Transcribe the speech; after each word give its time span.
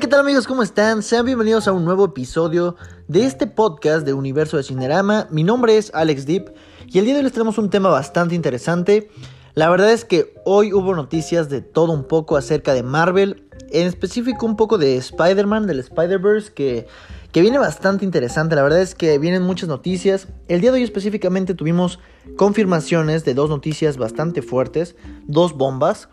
¿qué 0.00 0.08
tal 0.08 0.20
amigos? 0.20 0.46
¿Cómo 0.46 0.62
están? 0.62 1.02
Sean 1.02 1.24
bienvenidos 1.24 1.66
a 1.66 1.72
un 1.72 1.86
nuevo 1.86 2.04
episodio 2.04 2.76
de 3.08 3.24
este 3.24 3.46
podcast 3.46 4.04
de 4.04 4.12
Universo 4.12 4.58
de 4.58 4.62
Cinerama. 4.62 5.26
Mi 5.30 5.42
nombre 5.42 5.78
es 5.78 5.90
Alex 5.94 6.26
Deep 6.26 6.52
y 6.86 6.98
el 6.98 7.06
día 7.06 7.14
de 7.14 7.20
hoy 7.20 7.24
les 7.24 7.32
tenemos 7.32 7.56
un 7.56 7.70
tema 7.70 7.88
bastante 7.88 8.34
interesante. 8.34 9.08
La 9.54 9.70
verdad 9.70 9.90
es 9.90 10.04
que 10.04 10.34
hoy 10.44 10.74
hubo 10.74 10.94
noticias 10.94 11.48
de 11.48 11.62
todo 11.62 11.92
un 11.92 12.04
poco 12.04 12.36
acerca 12.36 12.74
de 12.74 12.82
Marvel, 12.82 13.48
en 13.70 13.86
específico 13.86 14.44
un 14.44 14.56
poco 14.56 14.76
de 14.76 14.98
Spider-Man, 14.98 15.66
del 15.66 15.78
Spider-Verse, 15.78 16.52
que, 16.52 16.86
que 17.32 17.40
viene 17.40 17.56
bastante 17.56 18.04
interesante. 18.04 18.54
La 18.54 18.62
verdad 18.62 18.82
es 18.82 18.94
que 18.94 19.16
vienen 19.18 19.44
muchas 19.44 19.70
noticias. 19.70 20.28
El 20.48 20.60
día 20.60 20.72
de 20.72 20.76
hoy 20.76 20.82
específicamente 20.82 21.54
tuvimos 21.54 22.00
confirmaciones 22.36 23.24
de 23.24 23.32
dos 23.32 23.48
noticias 23.48 23.96
bastante 23.96 24.42
fuertes, 24.42 24.94
dos 25.26 25.54
bombas. 25.54 26.10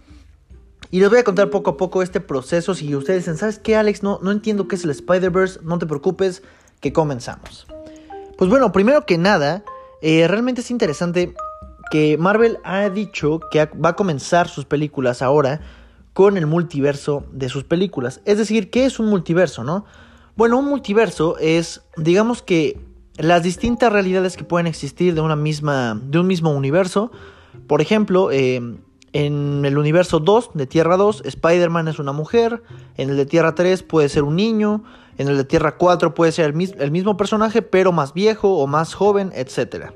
Y 0.93 0.99
les 0.99 1.09
voy 1.09 1.17
a 1.17 1.23
contar 1.23 1.49
poco 1.49 1.71
a 1.71 1.75
poco 1.75 2.03
este 2.03 2.19
proceso. 2.19 2.75
Si 2.75 2.95
ustedes 2.95 3.23
dicen, 3.23 3.35
¿sabes 3.35 3.57
qué, 3.57 3.75
Alex? 3.75 4.03
No, 4.03 4.19
no 4.21 4.29
entiendo 4.29 4.67
qué 4.67 4.75
es 4.75 4.83
el 4.83 4.91
Spider-Verse. 4.91 5.61
No 5.63 5.79
te 5.79 5.87
preocupes, 5.87 6.43
que 6.81 6.93
comenzamos. 6.93 7.65
Pues 8.37 8.47
bueno, 8.47 8.71
primero 8.71 9.03
que 9.07 9.17
nada, 9.17 9.63
eh, 10.03 10.27
realmente 10.27 10.61
es 10.61 10.69
interesante 10.69 11.33
que 11.89 12.15
Marvel 12.19 12.59
ha 12.63 12.87
dicho 12.89 13.39
que 13.49 13.65
va 13.65 13.89
a 13.89 13.95
comenzar 13.95 14.47
sus 14.47 14.65
películas 14.65 15.23
ahora 15.23 15.61
con 16.13 16.37
el 16.37 16.45
multiverso 16.45 17.25
de 17.31 17.49
sus 17.49 17.63
películas. 17.63 18.21
Es 18.25 18.37
decir, 18.37 18.69
¿qué 18.69 18.85
es 18.85 18.99
un 18.99 19.07
multiverso, 19.07 19.63
no? 19.63 19.85
Bueno, 20.35 20.59
un 20.59 20.65
multiverso 20.65 21.39
es, 21.39 21.81
digamos 21.97 22.43
que 22.43 22.79
las 23.17 23.41
distintas 23.41 23.91
realidades 23.91 24.37
que 24.37 24.43
pueden 24.43 24.67
existir 24.67 25.15
de 25.15 25.21
una 25.21 25.35
misma, 25.35 25.99
de 26.03 26.19
un 26.19 26.27
mismo 26.27 26.51
universo. 26.51 27.09
Por 27.65 27.81
ejemplo, 27.81 28.29
eh, 28.29 28.61
en 29.13 29.63
el 29.63 29.77
universo 29.77 30.19
2 30.19 30.51
de 30.55 30.65
Tierra 30.65 30.97
2, 30.97 31.21
Spider-Man 31.25 31.87
es 31.87 31.99
una 31.99 32.11
mujer. 32.11 32.63
En 32.97 33.11
el 33.11 33.17
de 33.17 33.27
Tierra 33.27 33.53
3 33.53 33.83
puede 33.83 34.09
ser 34.09 34.23
un 34.23 34.35
niño. 34.35 34.83
En 35.19 35.27
el 35.27 35.37
de 35.37 35.43
Tierra 35.43 35.77
4 35.77 36.15
puede 36.15 36.31
ser 36.31 36.45
el, 36.49 36.75
el 36.79 36.91
mismo 36.91 37.15
personaje, 37.15 37.61
pero 37.61 37.91
más 37.91 38.13
viejo 38.13 38.57
o 38.57 38.65
más 38.65 38.95
joven, 38.95 39.31
etc. 39.35 39.91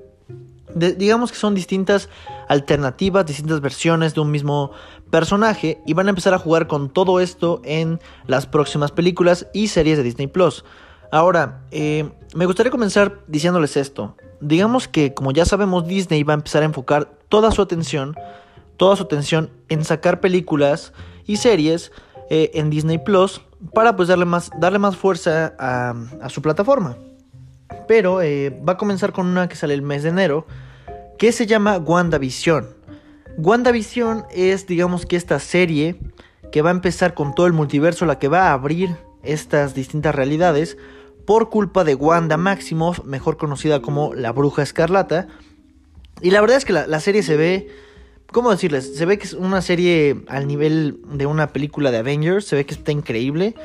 digamos 0.76 1.32
que 1.32 1.38
son 1.38 1.56
distintas 1.56 2.10
alternativas, 2.48 3.26
distintas 3.26 3.60
versiones 3.60 4.14
de 4.14 4.22
un 4.22 4.30
mismo 4.30 4.72
personaje. 5.10 5.82
Y 5.88 5.94
van 5.94 6.06
a 6.06 6.10
empezar 6.12 6.36
a 6.36 6.40
jugar 6.40 6.68
con 6.68 6.90
todo 6.90 7.20
esto 7.20 7.60
en 7.66 8.00
las 8.28 8.46
próximas 8.46 8.92
películas 8.92 9.48
y 9.52 9.70
series 9.70 9.98
de 9.98 10.04
Disney 10.04 10.28
Plus. 10.28 10.64
Ahora, 11.12 11.64
eh, 11.72 12.08
me 12.36 12.46
gustaría 12.46 12.72
comenzar 12.72 13.22
diciéndoles 13.28 13.78
esto. 13.78 14.16
Digamos 14.42 14.88
que, 14.88 15.16
como 15.16 15.32
ya 15.32 15.46
sabemos, 15.46 15.88
Disney 15.88 16.22
va 16.22 16.34
a 16.34 16.36
empezar 16.36 16.62
a 16.62 16.66
enfocar 16.66 17.10
toda 17.30 17.50
su 17.50 17.64
atención 17.64 18.16
toda 18.78 18.96
su 18.96 19.04
atención 19.04 19.50
en 19.70 19.84
sacar 19.84 20.22
películas 20.22 20.94
y 21.26 21.38
series 21.38 21.92
eh, 22.30 22.52
en 22.54 22.70
Disney 22.70 23.00
Plus 23.00 23.42
para 23.74 23.96
pues 23.96 24.08
darle 24.08 24.26
más, 24.26 24.52
darle 24.60 24.80
más 24.80 24.96
fuerza 24.96 25.54
a, 25.60 26.30
su 26.30 26.42
plataforma. 26.42 26.98
Pero 27.88 28.22
eh, 28.22 28.50
va 28.68 28.74
a 28.74 28.78
comenzar 28.78 29.12
con 29.12 29.28
una 29.28 29.50
que 29.50 29.56
sale 29.56 29.74
el 29.74 29.82
mes 29.82 30.04
de 30.04 30.10
enero 30.10 30.46
que 31.18 31.32
se 31.32 31.48
llama 31.48 31.78
WandaVision. 31.78 32.68
WandaVision 33.38 34.26
es 34.32 34.68
digamos 34.68 35.06
que 35.06 35.16
esta 35.16 35.40
serie 35.40 36.00
que 36.52 36.62
va 36.62 36.70
a 36.70 36.74
empezar 36.74 37.14
con 37.14 37.36
todo 37.36 37.48
el 37.48 37.54
multiverso, 37.54 38.06
la 38.06 38.20
que 38.20 38.28
va 38.28 38.50
a 38.50 38.54
abrir 38.54 38.96
estas 39.24 39.74
distintas 39.74 40.16
realidades 40.16 40.78
por 41.26 41.50
culpa 41.50 41.84
de 41.84 41.96
Wanda 41.96 42.38
Maximoff, 42.38 43.04
mejor 43.04 43.38
conocida 43.38 43.82
como 43.82 44.14
la 44.14 44.32
Bruja 44.32 44.64
Escarlata. 44.64 45.28
Y 46.22 46.32
la 46.32 46.40
verdad 46.40 46.58
es 46.58 46.66
que 46.66 46.74
la 46.74 47.00
serie 47.00 47.22
se 47.22 47.36
ve 47.36 47.68
¿Cómo 48.32 48.52
decirles? 48.52 48.98
Se 48.98 49.06
ve 49.06 49.18
que 49.18 49.26
es 49.26 49.34
una 49.34 49.62
serie 49.62 50.24
al 50.28 50.48
nivel 50.48 51.00
de 51.14 51.26
una 51.26 51.54
película 51.54 51.92
de 51.92 51.98
Avengers. 51.98 52.46
Se 52.46 52.56
ve 52.56 52.66
que 52.66 52.74
está 52.74 52.92
increíble. 52.92 53.56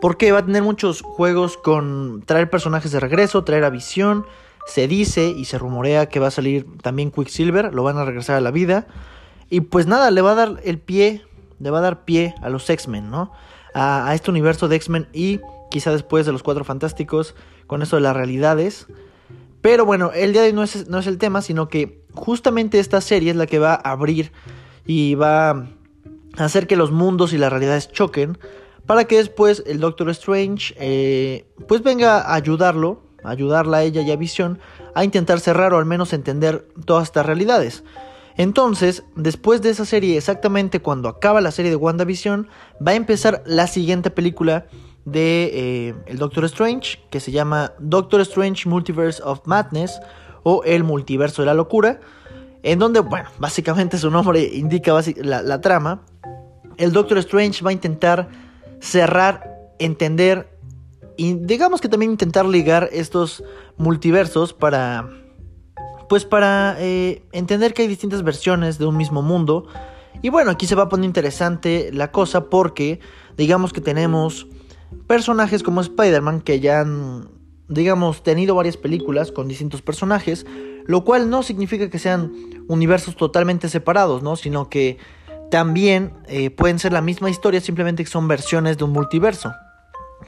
Porque 0.00 0.32
va 0.32 0.38
a 0.38 0.46
tener 0.46 0.62
muchos 0.62 1.02
juegos 1.02 1.56
con 1.56 2.22
traer 2.24 2.48
personajes 2.48 2.92
de 2.92 3.00
regreso, 3.00 3.44
traer 3.44 3.64
a 3.64 3.70
visión. 3.70 4.24
Se 4.66 4.88
dice 4.88 5.28
y 5.28 5.44
se 5.44 5.58
rumorea 5.58 6.08
que 6.08 6.18
va 6.18 6.28
a 6.28 6.30
salir 6.30 6.66
también 6.82 7.10
Quicksilver. 7.10 7.74
Lo 7.74 7.82
van 7.82 7.98
a 7.98 8.04
regresar 8.04 8.36
a 8.36 8.40
la 8.40 8.50
vida. 8.50 8.86
Y 9.50 9.60
pues 9.60 9.86
nada, 9.86 10.10
le 10.10 10.22
va 10.22 10.32
a 10.32 10.34
dar 10.34 10.60
el 10.64 10.78
pie. 10.78 11.22
Le 11.58 11.70
va 11.70 11.78
a 11.78 11.82
dar 11.82 12.04
pie 12.04 12.34
a 12.42 12.48
los 12.48 12.68
X-Men, 12.68 13.10
¿no? 13.10 13.32
A, 13.74 14.08
a, 14.08 14.14
este 14.14 14.30
universo 14.30 14.68
de 14.68 14.76
X-Men 14.76 15.08
y 15.12 15.40
quizá 15.70 15.90
después 15.92 16.24
de 16.24 16.32
los 16.32 16.42
Cuatro 16.42 16.64
Fantásticos. 16.64 17.34
Con 17.66 17.82
esto 17.82 17.96
de 17.96 18.02
las 18.02 18.16
realidades. 18.16 18.86
Pero 19.60 19.84
bueno, 19.84 20.12
el 20.14 20.32
día 20.32 20.42
de 20.42 20.48
hoy 20.48 20.54
no 20.54 20.62
es, 20.62 20.88
no 20.88 20.98
es 21.00 21.06
el 21.06 21.18
tema, 21.18 21.42
sino 21.42 21.68
que 21.68 22.05
justamente 22.16 22.80
esta 22.80 23.00
serie 23.00 23.30
es 23.30 23.36
la 23.36 23.46
que 23.46 23.58
va 23.58 23.74
a 23.74 23.92
abrir 23.92 24.32
y 24.84 25.14
va 25.14 25.50
a 25.50 25.64
hacer 26.38 26.66
que 26.66 26.76
los 26.76 26.90
mundos 26.90 27.32
y 27.32 27.38
las 27.38 27.50
realidades 27.50 27.90
choquen 27.92 28.38
para 28.86 29.04
que 29.04 29.16
después 29.16 29.62
el 29.66 29.80
Doctor 29.80 30.10
Strange 30.10 30.74
eh, 30.78 31.46
pues 31.68 31.82
venga 31.82 32.20
a 32.20 32.34
ayudarlo, 32.34 33.02
ayudarla 33.24 33.78
a 33.78 33.82
ella 33.82 34.02
y 34.02 34.10
a 34.10 34.16
Visión 34.16 34.58
a 34.94 35.04
intentar 35.04 35.40
cerrar 35.40 35.74
o 35.74 35.78
al 35.78 35.86
menos 35.86 36.12
entender 36.12 36.66
todas 36.84 37.04
estas 37.04 37.26
realidades. 37.26 37.84
Entonces, 38.36 39.02
después 39.16 39.62
de 39.62 39.70
esa 39.70 39.84
serie, 39.84 40.16
exactamente 40.16 40.80
cuando 40.80 41.08
acaba 41.08 41.40
la 41.40 41.50
serie 41.50 41.70
de 41.70 41.76
WandaVision, 41.76 42.48
va 42.86 42.92
a 42.92 42.94
empezar 42.96 43.42
la 43.46 43.66
siguiente 43.66 44.10
película 44.10 44.66
de 45.06 45.50
eh, 45.52 45.94
el 46.06 46.18
Doctor 46.18 46.44
Strange, 46.44 46.98
que 47.10 47.20
se 47.20 47.32
llama 47.32 47.72
Doctor 47.78 48.20
Strange 48.20 48.68
Multiverse 48.68 49.22
of 49.22 49.40
Madness 49.46 49.98
o 50.48 50.62
el 50.62 50.84
Multiverso 50.84 51.42
de 51.42 51.46
la 51.46 51.54
Locura, 51.54 51.98
en 52.62 52.78
donde, 52.78 53.00
bueno, 53.00 53.28
básicamente 53.40 53.98
su 53.98 54.12
nombre 54.12 54.44
indica 54.44 54.92
la, 55.16 55.60
trama. 55.60 56.02
El 56.76 56.92
Doctor 56.92 57.18
Strange 57.18 57.64
va 57.64 57.70
a 57.70 57.72
intentar 57.72 58.28
cerrar, 58.78 59.72
entender 59.80 60.56
y 61.16 61.34
digamos 61.34 61.80
que 61.80 61.88
también 61.88 62.12
intentar 62.12 62.46
ligar 62.46 62.88
estos 62.92 63.42
multiversos 63.76 64.52
para, 64.52 65.10
pues 66.08 66.24
para 66.24 66.76
eh, 66.78 67.24
entender 67.32 67.74
que 67.74 67.82
hay 67.82 67.88
distintas 67.88 68.22
versiones 68.22 68.78
de 68.78 68.86
un 68.86 68.96
mismo 68.96 69.22
mundo. 69.22 69.66
Y 70.22 70.28
bueno, 70.28 70.52
aquí 70.52 70.68
se 70.68 70.76
va 70.76 70.84
a 70.84 70.88
poner 70.88 71.06
interesante 71.06 71.90
la 71.92 72.12
cosa 72.12 72.44
porque 72.44 73.00
digamos 73.36 73.72
que 73.72 73.80
tenemos 73.80 74.46
personajes 75.08 75.64
como 75.64 75.80
Spider-Man 75.80 76.40
que 76.40 76.60
ya 76.60 76.82
han, 76.82 77.35
digamos, 77.68 78.22
tenido 78.22 78.54
varias 78.54 78.76
películas 78.76 79.32
con 79.32 79.48
distintos 79.48 79.82
personajes, 79.82 80.46
lo 80.86 81.04
cual 81.04 81.30
no 81.30 81.42
significa 81.42 81.90
que 81.90 81.98
sean 81.98 82.32
universos 82.68 83.16
totalmente 83.16 83.68
separados, 83.68 84.22
¿no? 84.22 84.36
Sino 84.36 84.68
que 84.68 84.98
también 85.50 86.12
eh, 86.28 86.50
pueden 86.50 86.78
ser 86.78 86.92
la 86.92 87.00
misma 87.00 87.30
historia, 87.30 87.60
simplemente 87.60 88.04
que 88.04 88.10
son 88.10 88.28
versiones 88.28 88.78
de 88.78 88.84
un 88.84 88.92
multiverso. 88.92 89.52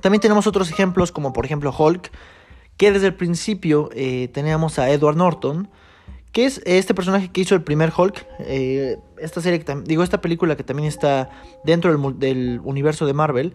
También 0.01 0.21
tenemos 0.21 0.47
otros 0.47 0.71
ejemplos 0.71 1.13
como 1.13 1.33
por 1.33 1.45
ejemplo 1.45 1.75
Hulk, 1.77 2.11
que 2.77 2.93
desde 2.93 3.09
el 3.09 3.15
principio 3.15 3.91
eh, 3.93 4.29
teníamos 4.33 4.79
a 4.79 4.91
Edward 4.91 5.17
Norton, 5.17 5.69
que 6.33 6.45
es 6.45 6.61
este 6.65 6.95
personaje 6.95 7.31
que 7.31 7.41
hizo 7.41 7.55
el 7.55 7.63
primer 7.63 7.93
Hulk, 7.97 8.27
eh, 8.41 8.99
esta 9.19 9.41
serie, 9.41 9.65
digo, 9.85 10.03
esta 10.03 10.21
película 10.21 10.57
que 10.57 10.63
también 10.63 10.89
está 10.89 11.31
dentro 11.65 11.97
del 12.13 12.61
universo 12.63 13.07
de 13.07 13.15
Marvel, 13.15 13.55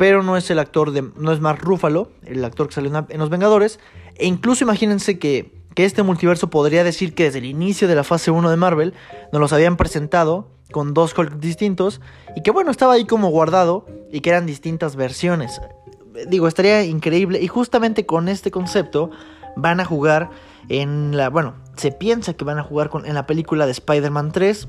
pero 0.00 0.22
no 0.22 0.38
es 0.38 0.50
el 0.50 0.58
actor 0.58 0.92
de, 0.92 1.02
no 1.18 1.30
es 1.30 1.40
Mark 1.40 1.60
Ruffalo, 1.60 2.08
el 2.24 2.42
actor 2.42 2.68
que 2.68 2.74
salió 2.74 3.06
en 3.06 3.18
Los 3.20 3.28
Vengadores, 3.28 3.80
e 4.14 4.26
incluso 4.26 4.64
imagínense 4.64 5.18
que, 5.18 5.52
que 5.74 5.84
este 5.84 6.02
multiverso 6.02 6.48
podría 6.48 6.84
decir 6.84 7.14
que 7.14 7.24
desde 7.24 7.40
el 7.40 7.44
inicio 7.44 7.86
de 7.86 7.96
la 7.96 8.02
fase 8.02 8.30
1 8.30 8.48
de 8.48 8.56
Marvel 8.56 8.94
nos 9.30 9.42
los 9.42 9.52
habían 9.52 9.76
presentado 9.76 10.48
con 10.72 10.94
dos 10.94 11.12
Hulk 11.18 11.34
distintos 11.34 12.00
y 12.34 12.42
que 12.42 12.50
bueno, 12.50 12.70
estaba 12.70 12.94
ahí 12.94 13.04
como 13.04 13.28
guardado 13.28 13.84
y 14.10 14.20
que 14.20 14.30
eran 14.30 14.46
distintas 14.46 14.96
versiones. 14.96 15.60
Digo, 16.28 16.48
estaría 16.48 16.82
increíble 16.82 17.38
y 17.38 17.48
justamente 17.48 18.06
con 18.06 18.30
este 18.30 18.50
concepto 18.50 19.10
van 19.54 19.80
a 19.80 19.84
jugar 19.84 20.30
en 20.70 21.14
la, 21.14 21.28
bueno, 21.28 21.56
se 21.76 21.92
piensa 21.92 22.32
que 22.32 22.46
van 22.46 22.58
a 22.58 22.62
jugar 22.62 22.88
con, 22.88 23.04
en 23.04 23.12
la 23.12 23.26
película 23.26 23.66
de 23.66 23.72
Spider-Man 23.72 24.32
3 24.32 24.66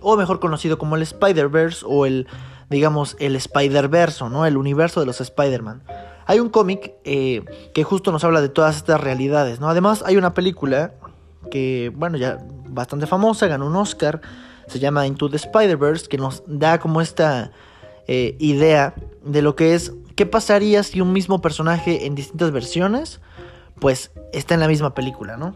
o 0.00 0.16
mejor 0.16 0.38
conocido 0.38 0.78
como 0.78 0.94
el 0.94 1.02
Spider-Verse 1.02 1.84
o 1.88 2.06
el 2.06 2.28
digamos, 2.74 3.16
el 3.20 3.36
Spider-Verse, 3.36 4.28
¿no? 4.28 4.46
El 4.46 4.56
universo 4.56 5.00
de 5.00 5.06
los 5.06 5.20
Spider-Man. 5.20 5.82
Hay 6.26 6.40
un 6.40 6.50
cómic 6.50 6.94
eh, 7.04 7.44
que 7.72 7.84
justo 7.84 8.10
nos 8.10 8.24
habla 8.24 8.40
de 8.40 8.48
todas 8.48 8.76
estas 8.76 9.00
realidades, 9.00 9.60
¿no? 9.60 9.68
Además, 9.68 10.02
hay 10.04 10.16
una 10.16 10.34
película 10.34 10.94
que, 11.50 11.92
bueno, 11.94 12.18
ya 12.18 12.38
bastante 12.66 13.06
famosa, 13.06 13.46
ganó 13.46 13.66
un 13.66 13.76
Oscar, 13.76 14.20
se 14.66 14.80
llama 14.80 15.06
Into 15.06 15.30
the 15.30 15.36
Spider-Verse, 15.36 16.08
que 16.08 16.18
nos 16.18 16.42
da 16.46 16.80
como 16.80 17.00
esta 17.00 17.52
eh, 18.08 18.36
idea 18.40 18.94
de 19.24 19.40
lo 19.42 19.54
que 19.54 19.74
es, 19.74 19.92
¿qué 20.16 20.26
pasaría 20.26 20.82
si 20.82 21.00
un 21.00 21.12
mismo 21.12 21.40
personaje 21.40 22.06
en 22.06 22.14
distintas 22.14 22.50
versiones, 22.50 23.20
pues 23.78 24.10
está 24.32 24.54
en 24.54 24.60
la 24.60 24.68
misma 24.68 24.94
película, 24.94 25.36
¿no? 25.36 25.54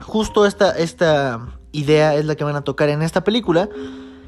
Justo 0.00 0.46
esta, 0.46 0.76
esta 0.78 1.40
idea 1.72 2.14
es 2.14 2.24
la 2.24 2.36
que 2.36 2.44
van 2.44 2.56
a 2.56 2.62
tocar 2.62 2.88
en 2.88 3.02
esta 3.02 3.24
película. 3.24 3.68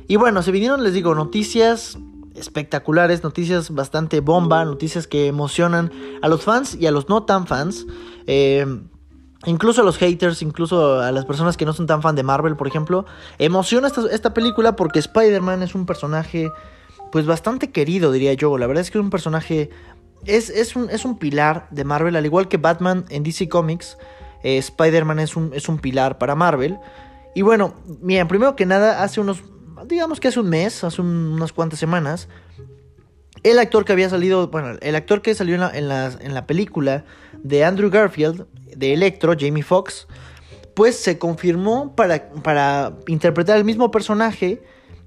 Y 0.08 0.16
bueno, 0.16 0.42
se 0.42 0.50
vinieron, 0.50 0.82
les 0.82 0.94
digo, 0.94 1.14
noticias 1.14 1.98
espectaculares, 2.38 3.22
noticias 3.22 3.70
bastante 3.70 4.20
bomba, 4.20 4.64
noticias 4.64 5.06
que 5.06 5.26
emocionan 5.26 5.90
a 6.22 6.28
los 6.28 6.42
fans 6.42 6.74
y 6.74 6.86
a 6.86 6.90
los 6.90 7.08
no 7.08 7.24
tan 7.24 7.46
fans. 7.46 7.86
Eh, 8.26 8.66
incluso 9.46 9.82
a 9.82 9.84
los 9.84 9.98
haters, 9.98 10.42
incluso 10.42 11.00
a 11.00 11.12
las 11.12 11.24
personas 11.24 11.56
que 11.56 11.64
no 11.64 11.72
son 11.72 11.86
tan 11.86 12.02
fan 12.02 12.16
de 12.16 12.22
Marvel, 12.22 12.56
por 12.56 12.66
ejemplo. 12.66 13.06
Emociona 13.38 13.86
esta, 13.86 14.02
esta 14.10 14.34
película 14.34 14.76
porque 14.76 14.98
Spider-Man 14.98 15.62
es 15.62 15.74
un 15.74 15.86
personaje 15.86 16.50
pues 17.12 17.26
bastante 17.26 17.70
querido, 17.70 18.12
diría 18.12 18.34
yo. 18.34 18.58
La 18.58 18.66
verdad 18.66 18.82
es 18.82 18.90
que 18.90 18.98
es 18.98 19.04
un 19.04 19.10
personaje, 19.10 19.70
es, 20.24 20.50
es, 20.50 20.76
un, 20.76 20.90
es 20.90 21.04
un 21.04 21.18
pilar 21.18 21.68
de 21.70 21.84
Marvel, 21.84 22.16
al 22.16 22.26
igual 22.26 22.48
que 22.48 22.56
Batman 22.56 23.04
en 23.08 23.22
DC 23.22 23.48
Comics. 23.48 23.96
Eh, 24.42 24.58
Spider-Man 24.58 25.18
es 25.18 25.36
un, 25.36 25.52
es 25.54 25.68
un 25.68 25.78
pilar 25.78 26.18
para 26.18 26.34
Marvel. 26.34 26.78
Y 27.34 27.42
bueno, 27.42 27.74
miren, 28.00 28.28
primero 28.28 28.56
que 28.56 28.66
nada, 28.66 29.02
hace 29.02 29.20
unos, 29.20 29.42
digamos 29.86 30.20
que 30.20 30.28
hace 30.28 30.40
un 30.40 30.48
mes, 30.48 30.84
hace 30.84 31.00
unas 31.00 31.52
cuantas 31.52 31.78
semanas, 31.78 32.28
el 33.42 33.58
actor 33.58 33.84
que 33.84 33.92
había 33.92 34.08
salido, 34.08 34.48
bueno, 34.48 34.78
el 34.80 34.94
actor 34.94 35.22
que 35.22 35.34
salió 35.34 35.54
en 35.54 35.88
la, 35.88 36.12
en 36.20 36.34
la, 36.34 36.46
película 36.46 37.04
de 37.42 37.64
Andrew 37.64 37.90
Garfield, 37.90 38.46
de 38.76 38.94
Electro, 38.94 39.34
Jamie 39.38 39.62
Foxx, 39.62 40.06
pues 40.74 40.96
se 40.96 41.18
confirmó 41.18 41.94
para, 41.94 42.30
para 42.30 42.94
interpretar 43.06 43.56
el 43.56 43.64
mismo 43.64 43.90
personaje 43.90 44.62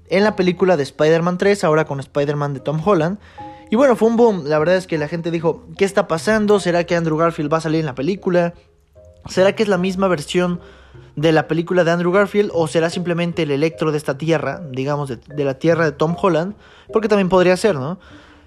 en 0.08 0.24
la 0.24 0.36
película 0.36 0.76
de 0.76 0.82
Spider-Man 0.82 1.38
3, 1.38 1.64
ahora 1.64 1.84
con 1.84 2.00
Spider-Man 2.00 2.54
de 2.54 2.60
Tom 2.60 2.80
Holland. 2.84 3.18
Y 3.70 3.76
bueno, 3.76 3.96
fue 3.96 4.08
un 4.08 4.16
boom. 4.16 4.44
La 4.44 4.58
verdad 4.58 4.76
es 4.76 4.86
que 4.86 4.98
la 4.98 5.08
gente 5.08 5.30
dijo, 5.30 5.64
¿qué 5.78 5.86
está 5.86 6.06
pasando? 6.06 6.60
¿Será 6.60 6.84
que 6.84 6.94
Andrew 6.94 7.16
Garfield 7.16 7.50
va 7.50 7.56
a 7.56 7.62
salir 7.62 7.80
en 7.80 7.86
la 7.86 7.94
película? 7.94 8.52
¿Será 9.28 9.54
que 9.54 9.62
es 9.62 9.68
la 9.70 9.78
misma 9.78 10.08
versión 10.08 10.60
de 11.16 11.32
la 11.32 11.46
película 11.46 11.84
de 11.84 11.90
Andrew 11.90 12.12
Garfield 12.12 12.50
o 12.54 12.66
será 12.66 12.90
simplemente 12.90 13.42
el 13.42 13.50
electro 13.50 13.92
de 13.92 13.98
esta 13.98 14.16
tierra, 14.16 14.62
digamos, 14.70 15.08
de, 15.08 15.44
la 15.44 15.54
tierra 15.54 15.84
de 15.84 15.92
Tom 15.92 16.16
Holland? 16.20 16.54
Porque 16.92 17.08
también 17.08 17.28
podría 17.28 17.56
ser, 17.56 17.74
¿no? 17.74 17.98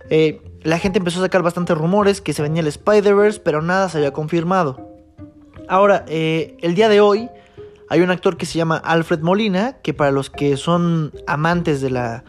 Eh, 0.09 0.41
la 0.63 0.79
gente 0.79 1.00
empezó 1.00 1.19
a 1.19 1.23
sacar 1.23 1.41
bastantes 1.41 1.77
rumores 1.77 2.21
que 2.21 2.33
se 2.33 2.41
venía 2.41 2.62
el 2.62 2.67
Spider-Verse, 2.67 3.41
pero 3.44 3.62
nada 3.62 3.89
se 3.89 3.97
había 3.97 4.13
confirmado. 4.13 4.89
Ahora, 5.67 6.06
eh, 6.07 6.57
el 6.62 6.75
día 6.75 6.89
de 6.89 7.01
hoy 7.01 7.29
hay 7.89 8.01
un 8.01 8.12
actor 8.12 8.38
que 8.38 8.45
se 8.45 8.57
llama 8.57 8.77
Alfred 8.77 9.19
Molina, 9.19 9.77
que 9.83 9.94
para 9.94 10.12
los 10.12 10.29
que 10.29 10.57
son 10.57 11.12
amantes 11.27 11.81
de 11.81 11.89
la, 11.91 12.23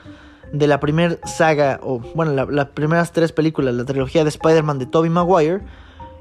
de 0.52 0.66
la 0.66 0.80
primera 0.80 1.16
saga, 1.26 1.80
o 1.82 1.98
bueno, 2.14 2.32
las 2.46 2.66
primeras 2.70 3.12
tres 3.12 3.32
películas, 3.32 3.74
la 3.74 3.84
trilogía 3.84 4.22
de 4.22 4.28
Spider-Man 4.28 4.78
de 4.78 4.86
Tobey 4.86 5.10
Maguire, 5.10 5.62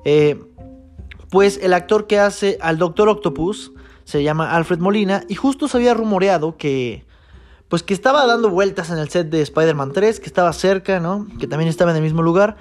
eh, 0.05 0.39
pues 1.29 1.59
el 1.61 1.73
actor 1.73 2.07
que 2.07 2.19
hace 2.19 2.57
al 2.61 2.77
Doctor 2.77 3.09
Octopus 3.09 3.73
se 4.05 4.23
llama 4.23 4.55
Alfred 4.55 4.79
Molina 4.79 5.23
y 5.27 5.35
justo 5.35 5.67
se 5.67 5.77
había 5.77 5.93
rumoreado 5.93 6.57
que 6.57 7.05
pues 7.67 7.83
que 7.83 7.93
estaba 7.93 8.25
dando 8.27 8.49
vueltas 8.51 8.91
en 8.91 8.99
el 8.99 9.09
set 9.09 9.29
de 9.29 9.41
Spider-Man 9.41 9.91
3, 9.91 10.19
que 10.19 10.27
estaba 10.27 10.53
cerca, 10.53 10.99
¿no? 10.99 11.27
Que 11.39 11.47
también 11.47 11.67
estaba 11.67 11.91
en 11.91 11.97
el 11.97 12.03
mismo 12.03 12.21
lugar 12.21 12.55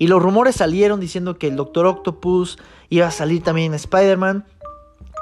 y 0.00 0.06
los 0.06 0.22
rumores 0.22 0.56
salieron 0.56 1.00
diciendo 1.00 1.38
que 1.38 1.48
el 1.48 1.56
Doctor 1.56 1.86
Octopus 1.86 2.58
iba 2.88 3.06
a 3.06 3.10
salir 3.10 3.42
también 3.42 3.72
en 3.72 3.74
Spider-Man 3.74 4.46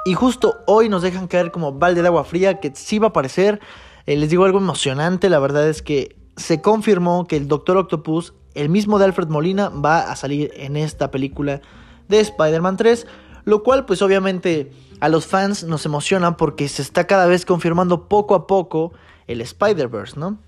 y 0.05 0.13
justo 0.13 0.57
hoy 0.67 0.89
nos 0.89 1.01
dejan 1.01 1.27
caer 1.27 1.51
como 1.51 1.73
balde 1.73 2.01
de 2.01 2.07
agua 2.07 2.23
fría 2.23 2.59
que 2.59 2.71
sí 2.75 2.99
va 2.99 3.07
a 3.07 3.09
aparecer. 3.09 3.59
Eh, 4.05 4.15
les 4.17 4.29
digo 4.29 4.45
algo 4.45 4.57
emocionante, 4.57 5.29
la 5.29 5.39
verdad 5.39 5.67
es 5.67 5.81
que 5.81 6.15
se 6.37 6.61
confirmó 6.61 7.27
que 7.27 7.35
el 7.35 7.47
Doctor 7.47 7.77
Octopus, 7.77 8.33
el 8.55 8.69
mismo 8.69 8.99
de 8.99 9.05
Alfred 9.05 9.27
Molina, 9.27 9.69
va 9.69 10.11
a 10.11 10.15
salir 10.15 10.51
en 10.55 10.77
esta 10.77 11.11
película 11.11 11.61
de 12.07 12.19
Spider-Man 12.19 12.77
3, 12.77 13.05
lo 13.43 13.63
cual 13.63 13.85
pues 13.85 14.01
obviamente 14.01 14.71
a 14.99 15.09
los 15.09 15.27
fans 15.27 15.63
nos 15.63 15.85
emociona 15.85 16.37
porque 16.37 16.67
se 16.67 16.81
está 16.81 17.07
cada 17.07 17.25
vez 17.25 17.45
confirmando 17.45 18.07
poco 18.07 18.35
a 18.35 18.47
poco 18.47 18.91
el 19.27 19.41
Spider-Verse, 19.41 20.19
¿no? 20.19 20.39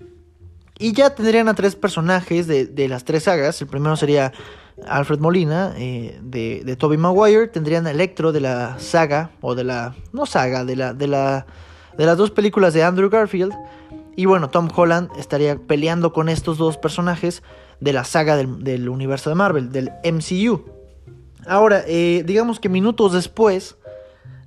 Y 0.78 0.92
ya 0.92 1.14
tendrían 1.14 1.48
a 1.48 1.54
tres 1.54 1.76
personajes 1.76 2.46
de, 2.46 2.88
las 2.88 3.04
tres 3.04 3.24
sagas. 3.24 3.60
El 3.62 3.68
primero 3.68 3.96
sería 3.96 4.32
Alfred 4.86 5.20
Molina, 5.20 5.74
eh, 5.76 6.18
de, 6.22 6.62
de 6.64 6.76
Tobey 6.76 6.98
Maguire. 6.98 7.46
Tendrían 7.46 7.86
a 7.86 7.92
Electro 7.92 8.32
de 8.32 8.40
la 8.40 8.78
saga, 8.80 9.30
o 9.40 9.54
de 9.54 9.62
la. 9.62 9.94
No 10.12 10.26
saga, 10.26 10.64
de 10.64 10.74
la. 10.74 10.92
de 10.92 11.06
la. 11.06 11.46
de 11.96 12.06
las 12.06 12.18
dos 12.18 12.32
películas 12.32 12.74
de 12.74 12.82
Andrew 12.82 13.08
Garfield. 13.10 13.54
Y 14.16 14.26
bueno, 14.26 14.50
Tom 14.50 14.68
Holland 14.74 15.10
estaría 15.16 15.56
peleando 15.56 16.12
con 16.12 16.28
estos 16.28 16.58
dos 16.58 16.76
personajes 16.78 17.42
de 17.80 17.92
la 17.92 18.04
saga 18.04 18.36
del, 18.36 18.88
universo 18.88 19.30
de 19.30 19.36
Marvel, 19.36 19.70
del 19.70 19.90
MCU. 20.04 20.64
Ahora, 21.46 21.82
eh, 21.86 22.22
digamos 22.26 22.60
que 22.60 22.68
minutos 22.68 23.12
después 23.12 23.76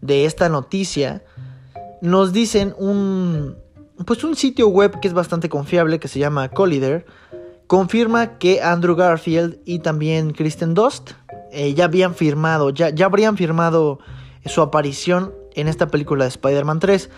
de 0.02 0.26
esta 0.26 0.50
noticia, 0.50 1.24
nos 2.02 2.34
dicen 2.34 2.76
un, 2.78 3.56
pues 4.06 4.24
un 4.24 4.36
sitio 4.36 4.68
web 4.68 5.00
que 5.00 5.08
es 5.08 5.14
bastante 5.14 5.50
confiable, 5.50 6.00
que 6.00 6.08
se 6.08 6.20
llama 6.20 6.50
Collider, 6.50 7.06
confirma 7.68 8.38
que 8.38 8.62
Andrew 8.62 8.96
Garfield 8.96 9.58
y 9.66 9.80
también 9.80 10.32
Kristen 10.32 10.74
Dust 10.74 11.12
eh, 11.52 11.74
ya 11.74 11.86
habían 11.86 12.14
firmado, 12.14 12.70
ya, 12.70 12.90
ya 12.90 13.06
habrían 13.06 13.38
firmado 13.38 14.00
su 14.46 14.62
aparición 14.62 15.34
en 15.56 15.68
esta 15.68 15.88
película 15.88 16.26
de 16.26 16.30
Spider-Man 16.30 16.80
3. 16.80 17.10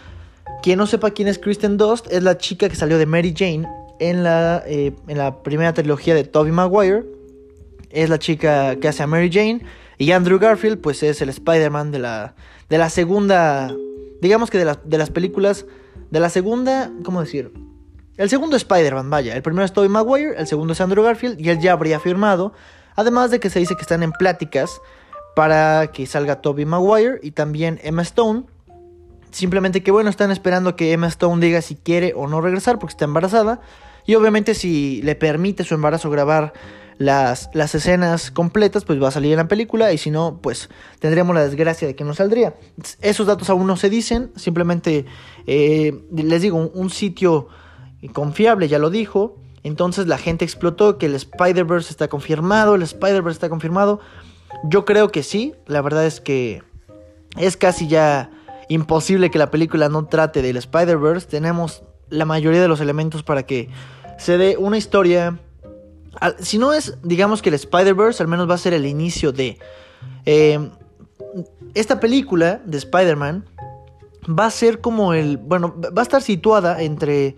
Quien 0.64 0.78
no 0.78 0.88
sepa 0.88 1.12
quién 1.12 1.28
es 1.28 1.40
Kristen 1.40 1.78
Dust, 1.78 2.08
es 2.10 2.24
la 2.24 2.38
chica 2.38 2.70
que 2.70 2.76
salió 2.76 2.98
de 2.98 3.06
Mary 3.06 3.34
Jane 3.36 3.68
en 4.00 4.24
la, 4.24 4.64
eh, 4.66 4.94
en 5.08 5.18
la 5.18 5.44
primera 5.44 5.74
trilogía 5.74 6.16
de 6.16 6.24
Tobey 6.24 6.52
Maguire 6.52 7.18
es 7.90 8.10
la 8.10 8.20
chica 8.20 8.76
que 8.78 8.88
hace 8.88 9.04
a 9.04 9.08
Mary 9.08 9.30
Jane. 9.32 9.62
Y 9.98 10.12
Andrew 10.12 10.40
Garfield, 10.40 10.80
pues 10.80 11.02
es 11.04 11.22
el 11.22 11.30
Spider-Man 11.30 11.92
de 11.92 12.00
la, 12.00 12.36
de 12.70 12.78
la 12.78 12.90
segunda, 12.90 13.74
digamos 14.22 14.50
que 14.50 14.58
de, 14.58 14.78
de 14.84 14.98
las 14.98 15.10
películas, 15.10 15.66
de 16.12 16.20
la 16.20 16.30
segunda, 16.30 16.92
¿cómo 17.04 17.22
decir? 17.22 17.52
El 18.18 18.30
segundo 18.30 18.56
Spider-Man, 18.58 19.10
vaya. 19.10 19.36
El 19.36 19.44
primero 19.44 19.64
es 19.64 19.74
Tobey 19.74 19.90
Maguire, 19.90 20.36
el 20.38 20.48
segundo 20.48 20.74
es 20.74 20.82
Andrew 20.82 21.04
Garfield 21.04 21.40
y 21.40 21.50
él 21.50 21.60
ya 21.60 21.74
habría 21.74 22.00
firmado. 22.00 22.54
Además 22.96 23.30
de 23.30 23.40
que 23.40 23.52
se 23.52 23.60
dice 23.60 23.76
que 23.76 23.82
están 23.82 24.02
en 24.02 24.12
pláticas 24.12 24.82
para 25.36 25.92
que 25.92 26.08
salga 26.08 26.42
Tobey 26.42 26.66
Maguire 26.66 27.20
y 27.22 27.32
también 27.32 27.80
Emma 27.84 28.02
Stone. 28.02 28.46
Simplemente 29.30 29.84
que 29.84 29.92
bueno, 29.92 30.10
están 30.10 30.32
esperando 30.32 30.76
que 30.76 30.94
Emma 30.94 31.08
Stone 31.08 31.46
diga 31.46 31.62
si 31.62 31.76
quiere 31.76 32.14
o 32.16 32.28
no 32.28 32.42
regresar 32.42 32.80
porque 32.80 32.94
está 32.94 33.06
embarazada. 33.06 33.62
Y 34.08 34.16
obviamente 34.16 34.56
si 34.56 35.02
le 35.04 35.14
permite 35.14 35.64
su 35.64 35.76
embarazo 35.76 36.10
grabar 36.10 36.54
las, 36.98 37.50
las 37.54 37.76
escenas 37.76 38.32
completas, 38.32 38.84
pues 38.84 39.02
va 39.02 39.10
a 39.10 39.12
salir 39.12 39.32
en 39.32 39.38
la 39.38 39.48
película 39.48 39.92
y 39.94 39.98
si 39.98 40.10
no, 40.10 40.40
pues 40.42 40.70
tendríamos 41.00 41.36
la 41.36 41.44
desgracia 41.44 41.88
de 41.88 41.96
que 41.96 42.04
no 42.04 42.14
saldría. 42.14 42.56
Esos 43.02 43.28
datos 43.28 43.50
aún 43.50 43.68
no 43.68 43.78
se 43.78 43.90
dicen, 43.90 44.32
simplemente 44.36 45.06
eh, 45.46 46.00
les 46.12 46.42
digo, 46.42 46.58
un, 46.58 46.90
sitio 46.90 47.48
confiable 48.14 48.68
ya 48.68 48.80
lo 48.80 48.90
dijo. 48.90 49.38
Entonces 49.64 50.08
la 50.08 50.18
gente 50.18 50.46
explotó 50.46 50.98
que 50.98 51.08
el 51.08 51.16
Spider-Verse 51.16 51.92
está 51.92 52.08
confirmado, 52.08 52.76
el 52.76 52.82
Spider-Verse 52.82 53.38
está 53.38 53.50
confirmado. 53.50 54.00
Yo 54.64 54.86
creo 54.86 55.10
que 55.10 55.24
sí, 55.24 55.54
la 55.68 55.82
verdad 55.82 56.06
es 56.06 56.22
que 56.22 56.64
es 57.38 57.58
casi 57.58 57.88
ya 57.88 58.32
imposible 58.70 59.30
que 59.30 59.38
la 59.38 59.52
película 59.52 59.90
no 59.90 60.06
trate 60.06 60.42
del 60.42 60.58
Spider-Verse. 60.58 61.28
Tenemos 61.28 61.84
la 62.10 62.26
mayoría 62.26 62.62
de 62.62 62.68
los 62.68 62.80
elementos 62.80 63.24
para 63.24 63.44
que 63.44 63.70
se 64.18 64.38
dé 64.38 64.58
una 64.58 64.78
historia 64.78 65.40
si 66.40 66.58
no 66.58 66.74
es, 66.74 66.98
digamos 67.04 67.42
que 67.42 67.50
el 67.50 67.56
Spider-Verse, 67.56 68.24
al 68.24 68.30
menos 68.30 68.50
va 68.50 68.56
a 68.56 68.58
ser 68.58 68.74
el 68.74 68.86
inicio 68.86 69.32
de... 69.32 69.58
Eh, 70.26 70.70
esta 71.74 72.00
película 72.00 72.62
de 72.66 72.78
Spider-Man 72.78 73.46
va 74.28 74.46
a 74.46 74.52
ser 74.52 74.82
como 74.82 75.14
el... 75.14 75.38
Bueno, 75.38 75.76
va 75.80 76.02
a 76.02 76.04
estar 76.04 76.22
situada 76.22 76.82
entre... 76.82 77.36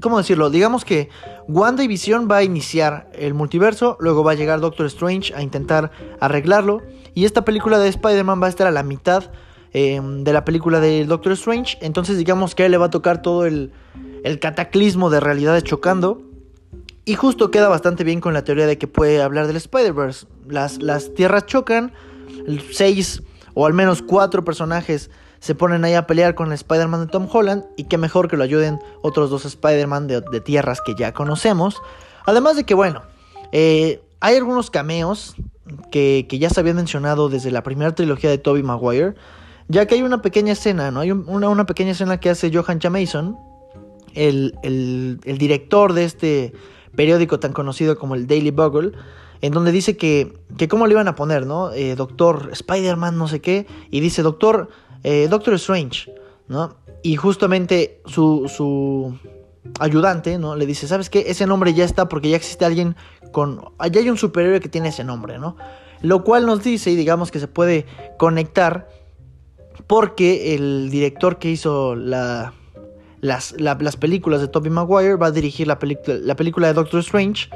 ¿Cómo 0.00 0.18
decirlo? 0.18 0.50
Digamos 0.50 0.84
que 0.84 1.08
Wanda 1.48 1.82
y 1.82 1.88
Vision 1.88 2.28
va 2.30 2.38
a 2.38 2.42
iniciar 2.42 3.10
el 3.14 3.32
multiverso, 3.32 3.96
luego 3.98 4.22
va 4.22 4.32
a 4.32 4.34
llegar 4.34 4.60
Doctor 4.60 4.86
Strange 4.86 5.34
a 5.34 5.42
intentar 5.42 5.90
arreglarlo, 6.20 6.82
y 7.14 7.24
esta 7.24 7.46
película 7.46 7.78
de 7.78 7.88
Spider-Man 7.88 8.42
va 8.42 8.46
a 8.46 8.50
estar 8.50 8.66
a 8.66 8.70
la 8.70 8.82
mitad 8.82 9.30
eh, 9.72 10.00
de 10.02 10.32
la 10.34 10.44
película 10.44 10.80
de 10.80 11.06
Doctor 11.06 11.32
Strange, 11.32 11.78
entonces 11.80 12.18
digamos 12.18 12.54
que 12.54 12.64
a 12.64 12.66
él 12.66 12.72
le 12.72 12.78
va 12.78 12.86
a 12.86 12.90
tocar 12.90 13.22
todo 13.22 13.46
el, 13.46 13.72
el 14.22 14.38
cataclismo 14.38 15.08
de 15.08 15.20
realidades 15.20 15.64
chocando, 15.64 16.20
y 17.08 17.14
justo 17.14 17.52
queda 17.52 17.68
bastante 17.68 18.02
bien 18.02 18.20
con 18.20 18.34
la 18.34 18.42
teoría 18.42 18.66
de 18.66 18.78
que 18.78 18.88
puede 18.88 19.22
hablar 19.22 19.46
del 19.46 19.56
Spider-Verse. 19.56 20.26
Las, 20.48 20.82
las 20.82 21.14
tierras 21.14 21.46
chocan, 21.46 21.92
seis 22.72 23.22
o 23.54 23.64
al 23.64 23.72
menos 23.72 24.02
cuatro 24.02 24.44
personajes 24.44 25.08
se 25.38 25.54
ponen 25.54 25.84
ahí 25.84 25.94
a 25.94 26.08
pelear 26.08 26.34
con 26.34 26.48
el 26.48 26.54
Spider-Man 26.54 27.02
de 27.02 27.06
Tom 27.06 27.28
Holland 27.32 27.64
y 27.76 27.84
qué 27.84 27.96
mejor 27.96 28.28
que 28.28 28.36
lo 28.36 28.42
ayuden 28.42 28.80
otros 29.02 29.30
dos 29.30 29.44
Spider-Man 29.44 30.08
de, 30.08 30.40
tierras 30.40 30.80
que 30.80 30.96
ya 30.96 31.12
conocemos. 31.12 31.80
Además 32.24 32.56
de 32.56 32.64
que, 32.64 32.74
bueno, 32.74 33.02
eh, 33.52 34.02
hay 34.18 34.36
algunos 34.36 34.72
cameos 34.72 35.36
que, 35.92 36.26
ya 36.28 36.50
se 36.50 36.58
habían 36.58 36.74
mencionado 36.74 37.28
desde 37.28 37.52
la 37.52 37.62
primera 37.62 37.94
trilogía 37.94 38.30
de 38.30 38.38
Tobey 38.38 38.64
Maguire, 38.64 39.14
ya 39.68 39.86
que 39.86 39.94
hay 39.94 40.02
una 40.02 40.22
pequeña 40.22 40.54
escena, 40.54 40.90
¿no? 40.90 40.98
Hay 40.98 41.12
una, 41.12 41.48
una 41.48 41.66
pequeña 41.66 41.92
escena 41.92 42.18
que 42.18 42.30
hace 42.30 42.50
Johan 42.52 42.80
Chamason, 42.80 43.36
el, 44.14 44.58
el 44.62 45.38
director 45.38 45.92
de 45.92 46.04
este 46.04 46.52
periódico 46.96 47.38
tan 47.38 47.52
conocido 47.52 47.98
como 47.98 48.14
el 48.14 48.26
Daily 48.26 48.50
Bugle, 48.50 48.92
en 49.42 49.52
donde 49.52 49.70
dice 49.70 49.96
que, 49.96 50.38
que 50.56 50.66
cómo 50.66 50.86
le 50.86 50.94
iban 50.94 51.08
a 51.08 51.14
poner, 51.14 51.46
¿no? 51.46 51.72
Eh, 51.72 51.94
doctor 51.94 52.48
Spider-Man, 52.52 53.16
no 53.16 53.28
sé 53.28 53.40
qué, 53.40 53.66
y 53.90 54.00
dice 54.00 54.22
Doctor, 54.22 54.68
eh, 55.04 55.28
Doctor 55.28 55.54
Strange, 55.54 56.12
¿no? 56.48 56.76
Y 57.02 57.16
justamente 57.16 58.00
su, 58.06 58.50
su 58.54 59.16
ayudante, 59.78 60.38
¿no? 60.38 60.56
Le 60.56 60.66
dice, 60.66 60.88
¿sabes 60.88 61.10
qué? 61.10 61.24
Ese 61.28 61.46
nombre 61.46 61.74
ya 61.74 61.84
está 61.84 62.08
porque 62.08 62.30
ya 62.30 62.36
existe 62.36 62.64
alguien 62.64 62.96
con... 63.30 63.60
Allá 63.78 64.00
hay 64.00 64.10
un 64.10 64.16
superhéroe 64.16 64.60
que 64.60 64.68
tiene 64.68 64.88
ese 64.88 65.04
nombre, 65.04 65.38
¿no? 65.38 65.56
Lo 66.00 66.24
cual 66.24 66.46
nos 66.46 66.62
dice, 66.62 66.90
y 66.90 66.96
digamos 66.96 67.30
que 67.30 67.38
se 67.38 67.48
puede 67.48 67.86
conectar, 68.18 68.88
porque 69.86 70.54
el 70.54 70.90
director 70.90 71.38
que 71.38 71.50
hizo 71.50 71.94
la, 71.94 72.54
las, 73.26 73.54
las 73.58 73.96
películas 73.96 74.40
de 74.40 74.48
Tobey 74.48 74.70
Maguire, 74.70 75.16
va 75.16 75.26
a 75.26 75.30
dirigir 75.30 75.66
la, 75.66 75.78
la 76.06 76.36
película 76.36 76.68
de 76.68 76.74
Doctor 76.74 77.00
Strange. 77.00 77.48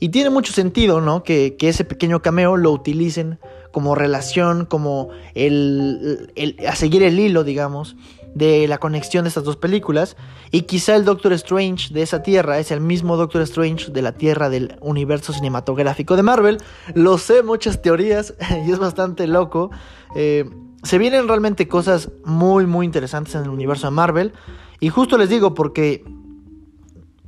Y 0.00 0.10
tiene 0.10 0.30
mucho 0.30 0.52
sentido, 0.52 1.00
¿no? 1.00 1.22
Que, 1.24 1.56
ese 1.60 1.84
pequeño 1.84 2.22
cameo 2.22 2.56
lo 2.56 2.70
utilicen 2.70 3.38
como 3.72 3.94
relación, 3.94 4.64
como 4.64 5.10
el, 5.34 6.32
a 6.66 6.76
seguir 6.76 7.02
el 7.02 7.18
hilo, 7.18 7.42
digamos, 7.44 7.96
de 8.34 8.68
la 8.68 8.78
conexión 8.78 9.24
de 9.24 9.28
estas 9.28 9.44
dos 9.44 9.56
películas. 9.56 10.16
Y 10.52 10.62
quizá 10.62 10.94
el 10.94 11.04
Doctor 11.04 11.32
Strange 11.32 11.92
de 11.92 12.02
esa 12.02 12.22
tierra 12.22 12.58
es 12.58 12.70
el 12.70 12.80
mismo 12.80 13.16
Doctor 13.16 13.42
Strange 13.42 13.90
de 13.90 14.02
la 14.02 14.12
tierra 14.12 14.48
del 14.48 14.76
universo 14.80 15.32
cinematográfico 15.32 16.14
de 16.16 16.22
Marvel. 16.22 16.58
Lo 16.94 17.18
sé, 17.18 17.42
muchas 17.42 17.82
teorías, 17.82 18.34
y 18.66 18.70
es 18.70 18.78
bastante 18.78 19.26
loco. 19.26 19.70
Eh, 20.14 20.48
se 20.84 20.98
vienen 20.98 21.26
realmente 21.26 21.66
cosas 21.66 22.10
muy, 22.24 22.66
muy 22.66 22.86
interesantes 22.86 23.34
en 23.34 23.42
el 23.42 23.48
universo 23.48 23.88
de 23.88 23.90
Marvel. 23.90 24.32
Y 24.80 24.88
justo 24.90 25.18
les 25.18 25.28
digo, 25.28 25.54
porque 25.54 26.04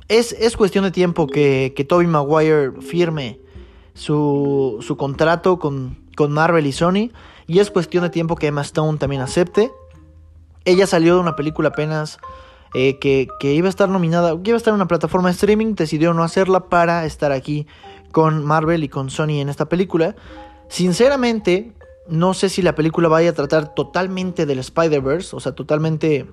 es, 0.07 0.33
es 0.33 0.57
cuestión 0.57 0.83
de 0.83 0.91
tiempo 0.91 1.27
que, 1.27 1.73
que 1.75 1.83
Tobey 1.83 2.07
Maguire 2.07 2.71
firme 2.81 3.39
su, 3.93 4.77
su 4.81 4.97
contrato 4.97 5.59
con, 5.59 5.97
con, 6.15 6.31
Marvel 6.31 6.65
y 6.65 6.71
Sony. 6.71 7.11
Y 7.47 7.59
es 7.59 7.71
cuestión 7.71 8.03
de 8.03 8.09
tiempo 8.09 8.35
que 8.35 8.47
Emma 8.47 8.61
Stone 8.61 8.97
también 8.97 9.21
acepte. 9.21 9.71
Ella 10.63 10.87
salió 10.87 11.15
de 11.15 11.21
una 11.21 11.35
película 11.35 11.69
apenas 11.69 12.19
eh, 12.73 12.99
que, 12.99 13.27
que, 13.39 13.53
iba 13.53 13.67
a 13.67 13.69
estar 13.69 13.89
nominada, 13.89 14.31
que 14.41 14.51
iba 14.51 14.55
a 14.55 14.57
estar 14.57 14.71
en 14.71 14.75
una 14.75 14.87
plataforma 14.87 15.29
de 15.29 15.33
streaming. 15.33 15.75
Decidió 15.75 16.13
no 16.13 16.23
hacerla 16.23 16.69
para 16.69 17.05
estar 17.05 17.31
aquí 17.31 17.67
con 18.11 18.45
Marvel 18.45 18.83
y 18.83 18.89
con 18.89 19.09
Sony 19.09 19.39
en 19.39 19.49
esta 19.49 19.67
película. 19.67 20.15
Sinceramente, 20.69 21.73
no 22.07 22.33
sé 22.33 22.49
si 22.49 22.61
la 22.61 22.75
película 22.75 23.07
vaya 23.07 23.31
a 23.31 23.33
tratar 23.33 23.73
totalmente 23.73 24.45
del 24.45 24.59
Spider-Verse, 24.59 25.35
o 25.35 25.39
sea, 25.39 25.53
totalmente 25.53 26.27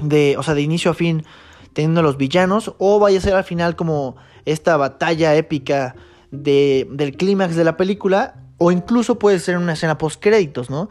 de, 0.00 0.36
o 0.36 0.42
sea, 0.42 0.54
de 0.54 0.62
inicio 0.62 0.90
a 0.90 0.94
fin 0.94 1.24
teniendo 1.72 2.02
los 2.02 2.16
villanos, 2.16 2.74
o 2.78 2.98
vaya 2.98 3.18
a 3.18 3.20
ser 3.20 3.34
al 3.34 3.44
final 3.44 3.76
como 3.76 4.16
esta 4.44 4.76
batalla 4.76 5.36
épica 5.36 5.94
de, 6.30 6.88
del 6.90 7.16
clímax 7.16 7.54
de 7.54 7.64
la 7.64 7.76
película, 7.76 8.34
o 8.56 8.72
incluso 8.72 9.18
puede 9.18 9.38
ser 9.38 9.56
una 9.56 9.74
escena 9.74 9.98
post 9.98 10.20
créditos, 10.20 10.70
¿no? 10.70 10.88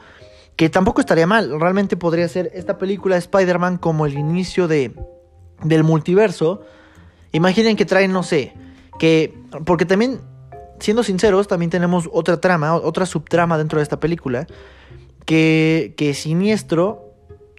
Que 0.56 0.70
tampoco 0.70 1.02
estaría 1.02 1.28
mal, 1.28 1.60
realmente 1.60 1.98
podría 1.98 2.28
ser 2.30 2.52
esta 2.54 2.78
película 2.78 3.16
de 3.16 3.20
Spider-Man 3.20 3.78
como 3.78 4.06
el 4.06 4.18
inicio 4.18 4.68
de, 4.68 4.94
del 5.64 5.84
multiverso. 5.84 6.62
Imaginen 7.34 7.76
que 7.76 7.86
traen, 7.86 8.14
no 8.14 8.24
sé, 8.24 8.54
que, 8.98 9.38
porque 9.66 9.86
también, 9.86 10.22
siendo 10.80 11.04
sinceros, 11.04 11.48
también 11.48 11.70
tenemos 11.70 12.10
otra 12.14 12.40
trama, 12.40 12.76
otra 12.76 13.06
subtrama 13.06 13.58
dentro 13.58 13.80
de 13.80 13.84
esta 13.84 14.00
película, 14.00 14.48
que, 15.26 15.94
que 15.98 16.14
Siniestro 16.14 17.07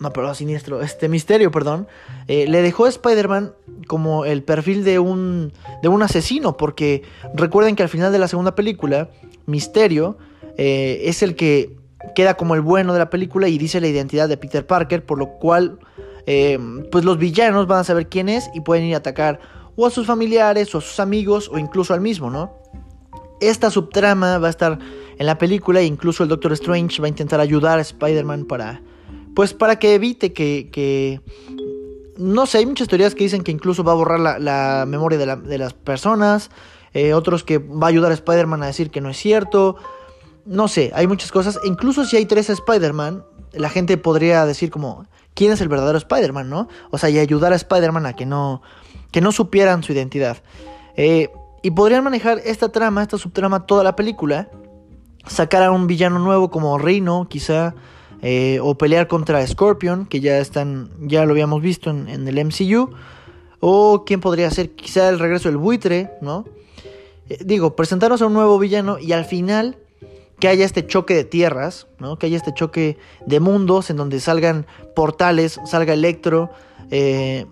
no, 0.00 0.12
pero 0.12 0.33
siniestro, 0.35 0.81
este 0.81 1.09
misterio, 1.09 1.50
perdón, 1.50 1.88
eh, 2.28 2.47
le 2.47 2.62
dejó 2.62 2.85
a 2.85 2.88
Spider-Man 2.88 3.52
como 3.88 4.25
el 4.25 4.45
perfil 4.45 4.85
de 4.85 5.00
un, 5.00 5.52
de 5.83 5.88
un 5.88 6.02
asesino, 6.02 6.57
porque 6.57 7.02
recuerden 7.35 7.75
que 7.75 7.83
al 7.83 7.88
final 7.88 8.12
de 8.12 8.19
la 8.19 8.28
segunda 8.28 8.55
película, 8.55 9.11
Misterio 9.47 10.17
eh, 10.57 11.02
es 11.05 11.23
el 11.23 11.35
que 11.35 11.76
queda 12.14 12.35
como 12.35 12.55
el 12.55 12.61
bueno 12.61 12.93
de 12.93 13.00
la 13.00 13.11
película 13.11 13.49
y 13.49 13.59
dice 13.59 13.81
la 13.81 13.88
identidad 13.88 14.28
de 14.28 14.37
Peter 14.37 14.64
Parker, 14.64 15.05
por 15.05 15.19
lo 15.19 15.31
cual, 15.38 15.81
eh, 16.26 16.59
pues 16.93 17.05
los 17.05 17.19
villanos 17.19 17.67
van 17.67 17.81
a 17.81 17.85
saber 17.85 18.09
quién 18.09 18.28
es 18.28 18.50
y 18.55 18.61
pueden 18.61 18.85
ir 18.85 18.95
a 18.95 18.99
atacar 18.99 19.40
o 19.75 19.85
a 19.87 19.90
sus 19.90 20.07
familiares 20.07 20.73
o 20.75 20.78
a 20.78 20.81
sus 20.81 21.00
amigos 21.00 21.50
o 21.52 21.59
incluso 21.59 21.93
al 21.93 22.00
mismo, 22.00 22.31
¿no? 22.31 22.52
Esta 23.40 23.71
subtrama 23.71 24.38
va 24.38 24.49
a 24.49 24.50
estar 24.50 24.78
en 25.19 25.26
la 25.26 25.38
película 25.38 25.81
e 25.81 25.85
incluso 25.85 26.23
el 26.23 26.28
Doctor 26.28 26.52
Strange 26.52 27.00
va 27.00 27.07
a 27.07 27.09
intentar 27.09 27.40
ayudar 27.40 27.78
a 27.78 27.83
Spider-Man 27.83 28.45
para 28.45 28.81
pues 29.38 29.54
para 29.54 29.78
que 29.78 29.95
evite 29.95 30.33
que, 30.33 31.21
no 32.16 32.45
sé, 32.47 32.59
hay 32.59 32.66
muchas 32.66 32.88
teorías 32.88 33.14
que 33.14 33.23
dicen 33.23 33.45
que 33.45 33.52
incluso 33.52 33.85
va 33.85 33.92
a 33.92 33.95
borrar 33.95 34.18
la, 34.18 34.85
memoria 34.85 35.16
de, 35.16 35.59
las 35.59 35.75
personas, 35.75 36.50
eh, 36.92 37.14
otros 37.14 37.45
que 37.45 37.59
va 37.59 37.87
a 37.87 37.90
ayudar 37.90 38.11
a 38.11 38.14
Spider-Man 38.14 38.64
a 38.64 38.66
decir 38.66 38.90
que 38.90 39.00
no 39.00 39.11
es 39.11 39.16
cierto, 39.16 39.76
no 40.45 40.66
sé, 40.66 40.90
hay 40.92 41.07
muchas 41.07 41.30
cosas, 41.30 41.61
incluso 41.62 42.04
si 42.04 42.16
hay 42.16 42.26
tres 42.26 42.50
Spider-Man, 42.50 43.25
la 43.52 43.68
gente 43.68 43.97
podría 43.97 44.45
decir 44.45 44.73
como, 44.73 45.07
¿quién 45.35 45.52
es 45.52 45.61
el 45.61 45.68
verdadero 45.68 45.99
Spider-Man, 45.99 46.50
no? 46.50 46.66
O 46.90 46.99
sea, 46.99 47.09
y 47.09 47.21
ayudar 47.21 47.52
a 47.52 47.54
Spider-Man 47.54 48.07
a 48.07 48.16
que 48.16 48.26
no, 48.26 48.61
que 49.12 49.21
no 49.21 49.30
supieran 49.30 49.85
su 49.85 49.92
identidad. 49.92 50.38
Eh, 50.97 51.30
y 51.62 51.71
podrían 51.71 52.02
manejar 52.02 52.40
esta 52.45 52.73
trama, 52.73 53.02
esta 53.02 53.18
subtrama, 53.18 53.66
toda 53.66 53.85
la 53.85 53.95
película, 53.95 54.50
sacar 55.28 55.62
a 55.62 55.71
un 55.71 55.87
villano 55.87 56.18
nuevo 56.18 56.50
como 56.50 56.76
Rhino, 56.76 57.28
quizá 57.30 57.76
eh, 58.22 58.58
o 58.60 58.76
pelear 58.76 59.06
contra 59.06 59.46
Scorpion, 59.46 60.06
que 60.06 60.20
ya 60.20 60.38
están, 60.38 60.90
ya 61.00 61.25
lo 61.25 61.32
habíamos 61.32 61.62
visto 61.62 61.90
en, 61.90 62.26
el 62.26 62.44
MCU, 62.44 62.90
o 63.60 64.04
quién 64.04 64.20
podría 64.20 64.50
ser 64.50 64.70
quizá 64.70 65.08
el 65.08 65.18
regreso 65.18 65.48
del 65.48 65.58
buitre, 65.58 66.10
¿no? 66.20 66.44
Eh, 67.28 67.38
digo, 67.44 67.76
presentarnos 67.76 68.20
a 68.22 68.26
un 68.26 68.32
nuevo 68.32 68.58
villano 68.58 68.98
y 68.98 69.12
al 69.12 69.25
final 69.25 69.78
que 70.40 70.48
haya 70.48 70.64
este 70.64 70.87
choque 70.87 71.14
de 71.14 71.25
tierras, 71.25 71.87
¿no? 71.98 72.18
Que 72.18 72.26
haya 72.26 72.37
este 72.37 72.54
choque 72.54 72.98
de 73.26 73.40
mundos 73.40 73.90
en 73.90 73.96
donde 73.96 74.20
salgan 74.20 74.66
portales, 74.94 75.60
salga 75.64 75.94
Electro, 75.94 76.50
eh, 76.90 77.46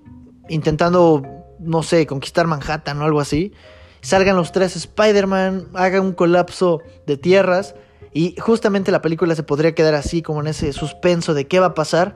intentando, 0.48 1.22
no 1.58 1.82
sé, 1.82 2.06
conquistar 2.06 2.46
Manhattan 2.46 3.00
o 3.00 3.04
algo 3.04 3.20
así. 3.20 3.52
Salgan 4.00 4.36
los 4.36 4.52
tres 4.52 4.76
Spider-Man, 4.76 5.68
haga 5.74 6.00
un 6.00 6.12
colapso 6.12 6.80
de 7.06 7.16
tierras 7.16 7.74
y 8.16 8.34
justamente 8.40 8.90
la 8.90 9.02
película 9.02 9.34
se 9.34 9.42
podría 9.42 9.74
quedar 9.74 9.92
así, 9.92 10.22
como 10.22 10.40
en 10.40 10.46
ese 10.46 10.72
suspenso 10.72 11.34
de 11.34 11.46
qué 11.46 11.60
va 11.60 11.66
a 11.66 11.74
pasar. 11.74 12.14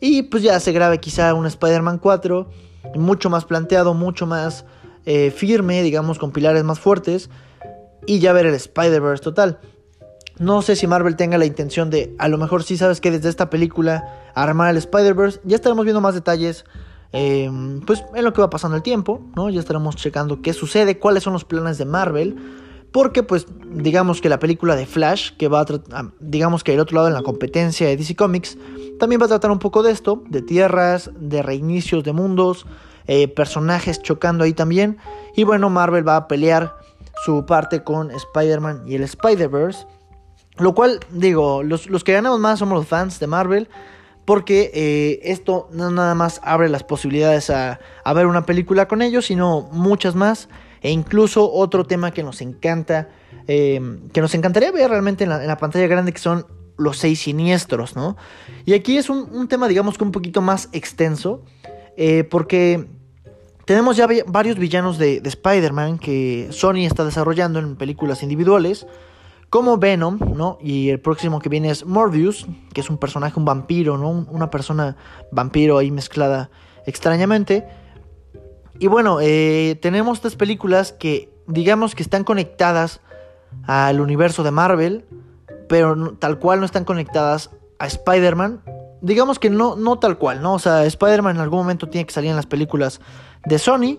Y 0.00 0.22
pues 0.22 0.42
ya 0.42 0.58
se 0.58 0.72
grabe 0.72 0.98
quizá 0.98 1.32
un 1.34 1.46
Spider-Man 1.46 1.98
4, 1.98 2.50
mucho 2.96 3.30
más 3.30 3.44
planteado, 3.44 3.94
mucho 3.94 4.26
más 4.26 4.64
eh, 5.04 5.30
firme, 5.30 5.84
digamos, 5.84 6.18
con 6.18 6.32
pilares 6.32 6.64
más 6.64 6.80
fuertes. 6.80 7.30
Y 8.06 8.18
ya 8.18 8.32
ver 8.32 8.46
el 8.46 8.54
Spider-Verse 8.54 9.22
total. 9.22 9.60
No 10.40 10.62
sé 10.62 10.74
si 10.74 10.88
Marvel 10.88 11.14
tenga 11.14 11.38
la 11.38 11.46
intención 11.46 11.90
de, 11.90 12.16
a 12.18 12.26
lo 12.26 12.38
mejor 12.38 12.64
sí 12.64 12.76
sabes 12.76 13.00
que 13.00 13.12
desde 13.12 13.28
esta 13.28 13.48
película 13.48 14.32
armar 14.34 14.72
el 14.72 14.78
Spider-Verse. 14.78 15.42
Ya 15.44 15.54
estaremos 15.54 15.84
viendo 15.84 16.00
más 16.00 16.16
detalles, 16.16 16.64
em, 17.12 17.82
pues 17.82 18.04
en 18.16 18.24
lo 18.24 18.32
que 18.32 18.40
va 18.40 18.50
pasando 18.50 18.76
el 18.76 18.82
tiempo, 18.82 19.20
¿no? 19.36 19.48
Ya 19.48 19.60
estaremos 19.60 19.94
checando 19.94 20.42
qué 20.42 20.52
sucede, 20.52 20.98
cuáles 20.98 21.22
son 21.22 21.34
los 21.34 21.44
planes 21.44 21.78
de 21.78 21.84
Marvel. 21.84 22.65
Porque 22.96 23.22
pues 23.22 23.46
digamos 23.62 24.22
que 24.22 24.30
la 24.30 24.38
película 24.38 24.74
de 24.74 24.86
Flash, 24.86 25.32
que 25.36 25.48
va 25.48 25.60
a 25.60 25.66
tratar, 25.66 26.12
digamos 26.18 26.64
que 26.64 26.72
el 26.72 26.80
otro 26.80 26.94
lado 26.94 27.08
en 27.08 27.12
la 27.12 27.20
competencia 27.20 27.86
de 27.86 27.94
DC 27.94 28.16
Comics, 28.16 28.56
también 28.98 29.20
va 29.20 29.26
a 29.26 29.28
tratar 29.28 29.50
un 29.50 29.58
poco 29.58 29.82
de 29.82 29.92
esto, 29.92 30.22
de 30.30 30.40
tierras, 30.40 31.10
de 31.14 31.42
reinicios 31.42 32.04
de 32.04 32.14
mundos, 32.14 32.64
eh, 33.06 33.28
personajes 33.28 34.00
chocando 34.00 34.44
ahí 34.44 34.54
también. 34.54 34.96
Y 35.34 35.44
bueno, 35.44 35.68
Marvel 35.68 36.08
va 36.08 36.16
a 36.16 36.26
pelear 36.26 36.74
su 37.22 37.44
parte 37.44 37.84
con 37.84 38.10
Spider-Man 38.10 38.84
y 38.86 38.94
el 38.94 39.02
Spider-Verse. 39.02 39.86
Lo 40.56 40.74
cual, 40.74 41.00
digo, 41.10 41.62
los, 41.62 41.86
que 42.02 42.14
ganamos 42.14 42.40
más 42.40 42.60
somos 42.60 42.78
los 42.78 42.88
fans 42.88 43.20
de 43.20 43.26
Marvel. 43.26 43.68
Porque 44.24 44.70
eh, 44.72 45.20
esto 45.22 45.68
no 45.70 45.90
nada 45.90 46.14
más 46.14 46.40
abre 46.42 46.70
las 46.70 46.82
posibilidades 46.82 47.50
a, 47.50 47.78
a 48.04 48.12
ver 48.14 48.24
una 48.24 48.46
película 48.46 48.88
con 48.88 49.02
ellos, 49.02 49.26
sino 49.26 49.68
muchas 49.70 50.14
más. 50.14 50.48
E 50.82 50.90
incluso 50.90 51.50
otro 51.50 51.84
tema 51.84 52.10
que 52.10 52.22
nos 52.22 52.40
encanta, 52.40 53.08
eh, 53.46 53.80
que 54.12 54.20
nos 54.20 54.34
encantaría 54.34 54.70
ver 54.72 54.90
realmente 54.90 55.24
en 55.24 55.30
la, 55.30 55.56
pantalla 55.56 55.86
grande, 55.86 56.12
que 56.12 56.18
son 56.18 56.46
los 56.76 56.98
seis 56.98 57.20
siniestros, 57.20 57.96
¿no? 57.96 58.16
Y 58.64 58.74
aquí 58.74 58.96
es 58.96 59.08
un, 59.08 59.48
tema, 59.48 59.68
digamos 59.68 59.96
que 59.98 60.04
un 60.04 60.12
poquito 60.12 60.42
más 60.42 60.68
extenso, 60.72 61.42
eh, 61.96 62.24
porque 62.24 62.86
tenemos 63.66 63.96
ya 63.96 64.06
varios 64.26 64.58
villanos 64.58 64.96
de, 64.96 65.20
Spider-Man 65.24 65.98
que 65.98 66.48
Sony 66.50 66.86
está 66.86 67.04
desarrollando 67.04 67.58
en 67.58 67.76
películas 67.76 68.22
individuales, 68.22 68.86
como 69.50 69.78
Venom, 69.78 70.18
¿no? 70.36 70.58
Y 70.60 70.90
el 70.90 71.00
próximo 71.00 71.40
que 71.40 71.48
viene 71.48 71.70
es 71.70 71.84
Morbius, 71.84 72.46
que 72.72 72.80
es 72.80 72.90
un 72.90 72.98
personaje, 72.98 73.38
un 73.38 73.44
vampiro, 73.44 73.96
¿no? 73.98 74.10
Una 74.30 74.50
persona 74.50 74.96
vampiro 75.32 75.78
ahí 75.78 75.90
mezclada 75.90 76.50
extrañamente. 76.84 77.66
Y 78.78 78.86
bueno, 78.88 79.18
eh, 79.20 79.78
tenemos 79.80 80.18
estas 80.18 80.36
películas 80.36 80.92
que 80.92 81.30
digamos 81.46 81.94
que 81.94 82.02
están 82.02 82.24
conectadas 82.24 83.00
al 83.66 84.00
universo 84.00 84.42
de 84.42 84.50
Marvel, 84.50 85.04
pero 85.68 86.12
tal 86.14 86.38
cual 86.38 86.60
no 86.60 86.66
están 86.66 86.84
conectadas 86.84 87.50
a 87.78 87.86
Spider-Man. 87.86 88.62
Digamos 89.00 89.38
que 89.38 89.50
no, 89.50 89.76
no 89.76 89.98
tal 89.98 90.18
cual, 90.18 90.42
¿no? 90.42 90.54
O 90.54 90.58
sea, 90.58 90.84
Spider-Man 90.84 91.36
en 91.36 91.42
algún 91.42 91.60
momento 91.60 91.88
tiene 91.88 92.06
que 92.06 92.12
salir 92.12 92.30
en 92.30 92.36
las 92.36 92.46
películas 92.46 93.00
de 93.44 93.58
Sony, 93.58 93.98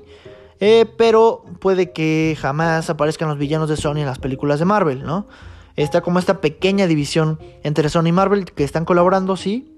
eh, 0.59 0.85
pero 0.97 1.45
puede 1.59 1.91
que 1.91 2.37
jamás 2.39 2.89
aparezcan 2.89 3.29
los 3.29 3.37
villanos 3.37 3.69
de 3.69 3.77
Sony 3.77 3.97
en 3.97 4.05
las 4.05 4.19
películas 4.19 4.59
de 4.59 4.65
Marvel, 4.65 5.03
¿no? 5.03 5.27
Está 5.75 6.01
como 6.01 6.17
esta 6.17 6.41
pequeña 6.41 6.87
división 6.87 7.39
entre 7.63 7.89
Sony 7.89 8.07
y 8.07 8.11
Marvel 8.11 8.45
que 8.45 8.63
están 8.63 8.83
colaborando, 8.83 9.37
sí, 9.37 9.75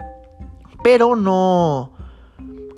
pero 0.81 1.17
no 1.17 1.91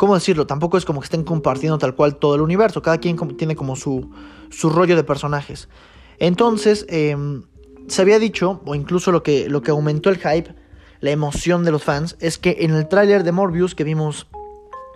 ¿cómo 0.01 0.15
decirlo? 0.15 0.47
Tampoco 0.47 0.79
es 0.79 0.85
como 0.85 0.99
que 0.99 1.05
estén 1.05 1.23
compartiendo 1.23 1.77
tal 1.77 1.93
cual 1.93 2.15
todo 2.15 2.33
el 2.33 2.41
universo. 2.41 2.81
Cada 2.81 2.97
quien 2.97 3.15
tiene 3.37 3.55
como 3.55 3.75
su, 3.75 4.09
su 4.49 4.71
rollo 4.71 4.95
de 4.95 5.03
personajes. 5.03 5.69
Entonces, 6.17 6.87
em, 6.89 7.43
se 7.87 8.01
había 8.01 8.17
dicho, 8.17 8.61
o 8.65 8.73
incluso 8.73 9.11
lo 9.11 9.21
que, 9.21 9.47
lo 9.47 9.61
que 9.61 9.69
aumentó 9.69 10.09
el 10.09 10.17
hype, 10.17 10.55
la 11.01 11.11
emoción 11.11 11.63
de 11.63 11.69
los 11.69 11.83
fans, 11.83 12.17
es 12.19 12.39
que 12.39 12.57
en 12.61 12.73
el 12.73 12.87
tráiler 12.87 13.23
de 13.23 13.31
Morbius 13.31 13.75
que 13.75 13.83
vimos 13.83 14.25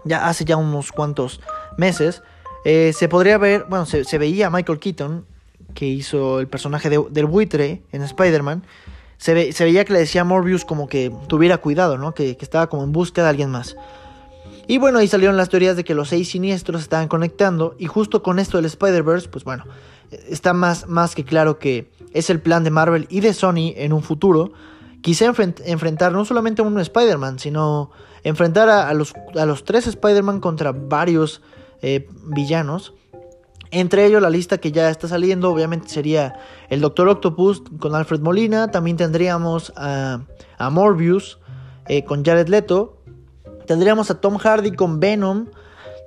ya 0.05 0.27
hace 0.27 0.43
ya 0.43 0.57
unos 0.57 0.91
cuantos 0.91 1.39
meses, 1.77 2.23
eh, 2.63 2.91
se 2.91 3.07
podría 3.07 3.37
ver, 3.37 3.67
bueno, 3.69 3.85
se, 3.85 4.17
veía 4.17 4.47
a 4.47 4.49
Michael 4.49 4.79
Keaton, 4.79 5.23
que 5.75 5.85
hizo 5.85 6.39
el 6.39 6.47
personaje 6.47 6.89
del 6.89 7.25
buitre 7.27 7.83
en 7.91 8.01
Spider-Man, 8.01 8.63
se, 9.17 9.35
veía 9.35 9.85
que 9.85 9.93
le 9.93 9.99
decía 9.99 10.21
a 10.21 10.23
Morbius 10.23 10.65
como 10.65 10.87
que 10.87 11.11
tuviera 11.27 11.59
cuidado, 11.59 11.99
¿no? 11.99 12.15
Que, 12.15 12.37
que, 12.37 12.43
estaba 12.43 12.69
como 12.69 12.83
en 12.83 12.91
busca 12.91 13.21
de 13.21 13.29
alguien 13.29 13.51
más. 13.51 13.75
Y 14.67 14.77
bueno, 14.77 14.99
ahí 14.99 15.07
salieron 15.07 15.37
las 15.37 15.49
teorías 15.49 15.75
de 15.75 15.83
que 15.83 15.93
los 15.93 16.09
seis 16.09 16.29
siniestros 16.29 16.81
estaban 16.81 17.07
conectando. 17.07 17.75
Y 17.77 17.85
justo 17.85 18.23
con 18.23 18.39
esto 18.39 18.57
del 18.57 18.65
Spider-Verse, 18.65 19.29
pues 19.29 19.43
bueno, 19.43 19.65
está 20.27 20.53
más, 20.53 20.87
más 20.87 21.15
que 21.15 21.23
claro 21.23 21.59
que 21.59 21.91
es 22.13 22.29
el 22.29 22.39
plan 22.39 22.63
de 22.63 22.71
Marvel 22.71 23.07
y 23.09 23.19
de 23.19 23.33
Sony 23.33 23.73
en 23.75 23.93
un 23.93 24.01
futuro. 24.01 24.51
Quizá 25.01 25.25
enfrentar 25.25 26.11
no 26.11 26.25
solamente 26.25 26.61
a 26.61 26.65
un 26.65 26.79
Spider-Man, 26.79 27.37
sino 27.37 27.91
enfrentar 28.23 28.69
a, 28.69 28.91
los, 28.93 29.13
a 29.35 29.45
los 29.45 29.63
tres 29.63 29.85
Spider-Man 29.85 30.39
contra 30.39 30.71
varios 30.71 31.41
eh, 31.81 32.07
villanos. 32.23 32.93
Entre 33.69 34.05
ellos 34.05 34.21
la 34.21 34.29
lista 34.29 34.57
que 34.57 34.71
ya 34.71 34.89
está 34.89 35.07
saliendo 35.07 35.51
obviamente 35.51 35.89
sería 35.89 36.39
el 36.69 36.81
Doctor 36.81 37.09
Octopus 37.09 37.61
con 37.79 37.93
Alfred 37.93 38.21
Molina, 38.21 38.71
también 38.71 38.97
tendríamos 38.97 39.73
a, 39.75 40.21
Morbius 40.71 41.39
eh, 41.87 42.03
con 42.05 42.23
Jared 42.23 42.47
Leto, 42.47 42.97
tendríamos 43.65 44.11
a 44.11 44.21
Tom 44.21 44.37
Hardy 44.37 44.71
con 44.71 44.99
Venom, 44.99 45.47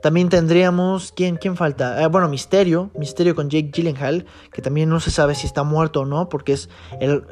también 0.03 0.29
tendríamos, 0.29 1.13
¿quién, 1.13 1.37
quién 1.37 1.57
falta? 1.57 2.03
Eh, 2.03 2.07
bueno, 2.07 2.29
Misterio, 2.29 2.91
Misterio 2.97 3.35
con 3.35 3.51
Jake 3.51 3.71
Gyllenhaal, 3.73 4.27
que 4.53 4.63
también 4.63 4.89
no 4.89 5.01
se 5.01 5.11
sabe 5.11 5.35
si 5.35 5.47
está 5.47 5.65
muerto 5.65 6.03
o 6.03 6.07
no, 6.07 6.29
porque 6.29 6.53
es 6.53 6.69
el, 7.01 7.25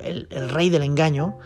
rey 0.51 0.69
del 0.71 0.83
engaño. 0.83 1.39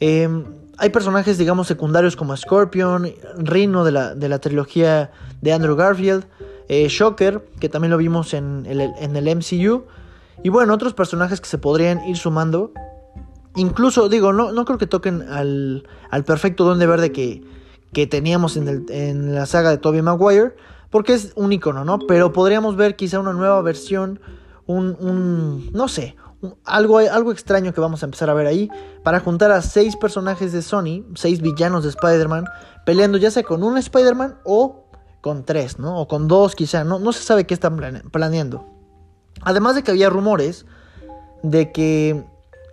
Em, 0.00 0.44
hay 0.78 0.88
personajes, 0.88 1.36
digamos, 1.36 1.66
secundarios 1.66 2.16
como 2.16 2.36
Scorpion, 2.36 3.12
Rhino 3.36 3.84
de 3.84 3.92
la, 3.92 4.14
de 4.14 4.28
la 4.28 4.38
trilogía 4.38 5.10
de 5.42 5.52
Andrew 5.52 5.76
Garfield, 5.76 6.24
eh, 6.68 6.88
Shocker, 6.88 7.46
que 7.60 7.68
también 7.68 7.90
lo 7.90 7.98
vimos 7.98 8.32
en 8.32 8.64
el, 8.66 8.80
en 8.80 9.14
el 9.14 9.36
MCU, 9.36 9.84
y 10.42 10.48
bueno, 10.48 10.72
otros 10.72 10.94
personajes 10.94 11.40
que 11.40 11.48
se 11.48 11.58
podrían 11.58 12.02
ir 12.06 12.16
sumando. 12.16 12.72
Incluso, 13.56 14.08
digo, 14.08 14.32
no, 14.32 14.52
no 14.52 14.64
creo 14.64 14.78
que 14.78 14.86
toquen 14.86 15.20
al, 15.28 15.86
al 16.08 16.24
perfecto 16.24 16.64
Don 16.64 16.78
de 16.78 16.86
Verde 16.86 17.12
que, 17.12 17.42
que 17.92 18.06
teníamos 18.06 18.56
en, 18.56 18.86
en, 18.88 19.34
la 19.34 19.46
saga 19.46 19.70
de 19.70 19.78
Tobey 19.78 20.02
Maguire, 20.02 20.54
porque 20.90 21.14
es 21.14 21.32
un 21.36 21.52
icono, 21.52 21.84
¿no? 21.84 21.98
Pero 22.00 22.32
podríamos 22.32 22.76
ver 22.76 22.96
quizá 22.96 23.20
una 23.20 23.32
nueva 23.32 23.60
versión, 23.62 24.20
un, 24.66 24.96
un 25.00 25.70
no 25.72 25.88
sé, 25.88 26.16
algo, 26.64 26.98
algo 26.98 27.32
extraño 27.32 27.72
que 27.72 27.80
vamos 27.80 28.02
a 28.02 28.06
empezar 28.06 28.30
a 28.30 28.34
ver 28.34 28.46
ahí, 28.46 28.70
para 29.02 29.20
juntar 29.20 29.50
a 29.52 29.62
seis 29.62 29.96
personajes 29.96 30.52
de 30.52 30.62
Sony, 30.62 31.04
seis 31.14 31.40
villanos 31.40 31.84
de 31.84 31.90
Spider-Man, 31.90 32.44
peleando 32.84 33.18
ya 33.18 33.30
sea 33.30 33.42
con 33.42 33.62
un 33.62 33.78
Spider-Man 33.78 34.38
o 34.44 34.84
con 35.20 35.44
tres, 35.44 35.78
¿no? 35.78 36.00
O 36.00 36.08
con 36.08 36.28
dos 36.28 36.54
quizá, 36.54 36.84
no, 36.84 36.98
no 36.98 37.12
se 37.12 37.22
sabe 37.22 37.46
qué 37.46 37.54
están 37.54 37.76
planeando. 38.10 38.66
Además 39.42 39.74
de 39.74 39.82
que 39.82 39.92
había 39.92 40.10
rumores 40.10 40.66
de 41.42 41.72
que 41.72 42.24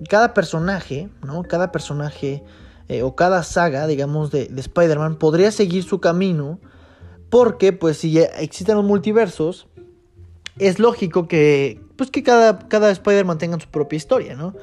cada 0.10 0.34
personaje, 0.34 1.10
¿no? 1.24 1.44
Cada 1.44 1.72
personaje 1.72 2.44
eh, 2.90 3.04
o 3.04 3.16
cada 3.16 3.44
saga, 3.44 3.86
digamos, 3.86 4.32
de, 4.32 4.52
Spider-Man 4.56 5.18
podría 5.18 5.52
seguir 5.52 5.84
su 5.84 6.02
camino 6.02 6.60
porque, 7.30 7.72
pues, 7.72 7.98
si 7.98 8.18
existen 8.18 8.76
los 8.76 8.84
multiversos, 8.84 9.68
es 10.58 10.80
lógico 10.80 11.28
que, 11.28 11.82
pues, 11.96 12.10
que 12.10 12.24
cada, 12.24 12.58
cada 12.68 12.90
Spider-Man 12.90 13.38
tenga 13.38 13.60
su 13.60 13.70
propia 13.70 13.98
historia, 13.98 14.36
¿no? 14.36 14.56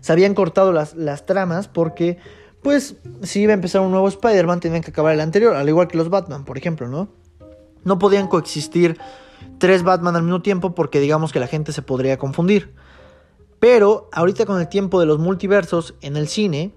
Se 0.00 0.12
habían 0.12 0.34
cortado 0.34 0.72
las, 0.72 0.94
las 0.94 1.26
tramas 1.26 1.66
porque, 1.66 2.18
pues, 2.62 2.94
si 3.22 3.40
iba 3.40 3.50
a 3.50 3.54
empezar 3.54 3.80
un 3.80 3.90
nuevo 3.90 4.06
Spider-Man, 4.06 4.60
tenían 4.60 4.82
que 4.82 4.92
acabar 4.92 5.12
el 5.12 5.20
anterior, 5.20 5.56
al 5.56 5.68
igual 5.68 5.88
que 5.88 5.98
los 5.98 6.08
Batman, 6.08 6.44
por 6.44 6.56
ejemplo, 6.56 6.86
¿no? 6.86 7.08
No 7.82 7.98
podían 7.98 8.28
coexistir 8.28 8.96
tres 9.58 9.82
Batman 9.82 10.14
al 10.14 10.22
mismo 10.22 10.40
tiempo 10.40 10.72
porque 10.76 11.00
digamos 11.00 11.32
que 11.32 11.40
la 11.40 11.48
gente 11.48 11.72
se 11.72 11.82
podría 11.82 12.16
confundir. 12.16 12.74
Pero 13.58 14.08
ahorita 14.12 14.46
con 14.46 14.60
el 14.60 14.68
tiempo 14.68 15.00
de 15.00 15.06
los 15.06 15.18
multiversos 15.18 15.94
en 16.00 16.16
el 16.16 16.28
cine, 16.28 16.74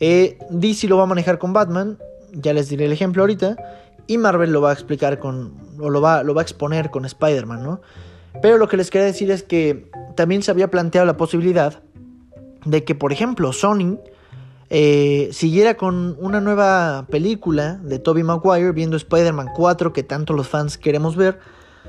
eh, 0.00 0.38
DC 0.50 0.88
lo 0.88 0.96
va 0.96 1.04
a 1.04 1.06
manejar 1.06 1.38
con 1.38 1.52
Batman, 1.52 1.98
ya 2.32 2.52
les 2.52 2.68
diré 2.68 2.86
el 2.86 2.92
ejemplo 2.92 3.22
ahorita, 3.22 3.56
y 4.06 4.18
Marvel 4.18 4.52
lo 4.52 4.60
va 4.60 4.70
a 4.70 4.72
explicar 4.72 5.18
con, 5.18 5.54
o 5.80 5.90
lo 5.90 6.00
va, 6.00 6.22
lo 6.22 6.34
va 6.34 6.42
a 6.42 6.44
exponer 6.44 6.90
con 6.90 7.04
Spider-Man, 7.04 7.62
¿no? 7.62 7.80
Pero 8.40 8.58
lo 8.58 8.68
que 8.68 8.76
les 8.76 8.90
quería 8.90 9.06
decir 9.06 9.30
es 9.30 9.42
que 9.42 9.90
también 10.16 10.42
se 10.42 10.50
había 10.50 10.70
planteado 10.70 11.06
la 11.06 11.16
posibilidad 11.16 11.82
de 12.64 12.84
que, 12.84 12.94
por 12.94 13.12
ejemplo, 13.12 13.52
Sony 13.52 13.98
eh, 14.70 15.30
siguiera 15.32 15.76
con 15.76 16.16
una 16.20 16.40
nueva 16.40 17.06
película 17.10 17.80
de 17.82 17.98
Tobey 17.98 18.22
Maguire, 18.22 18.72
viendo 18.72 18.96
Spider-Man 18.96 19.48
4, 19.56 19.92
que 19.92 20.02
tanto 20.02 20.34
los 20.34 20.48
fans 20.48 20.78
queremos 20.78 21.16
ver, 21.16 21.38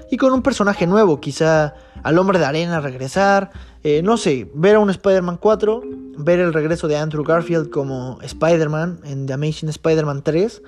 y 0.09 0.17
con 0.17 0.33
un 0.33 0.41
personaje 0.41 0.87
nuevo, 0.87 1.19
quizá 1.19 1.75
al 2.03 2.17
hombre 2.17 2.39
de 2.39 2.45
arena 2.45 2.79
regresar, 2.81 3.51
eh, 3.83 4.01
no 4.01 4.17
sé, 4.17 4.49
ver 4.53 4.75
a 4.75 4.79
un 4.79 4.89
Spider-Man 4.89 5.37
4, 5.37 5.81
ver 6.17 6.39
el 6.39 6.53
regreso 6.53 6.87
de 6.87 6.97
Andrew 6.97 7.23
Garfield 7.23 7.69
como 7.69 8.19
Spider-Man 8.21 9.01
en 9.03 9.25
The 9.25 9.33
Amazing 9.33 9.69
Spider-Man 9.69 10.23
3, 10.23 10.61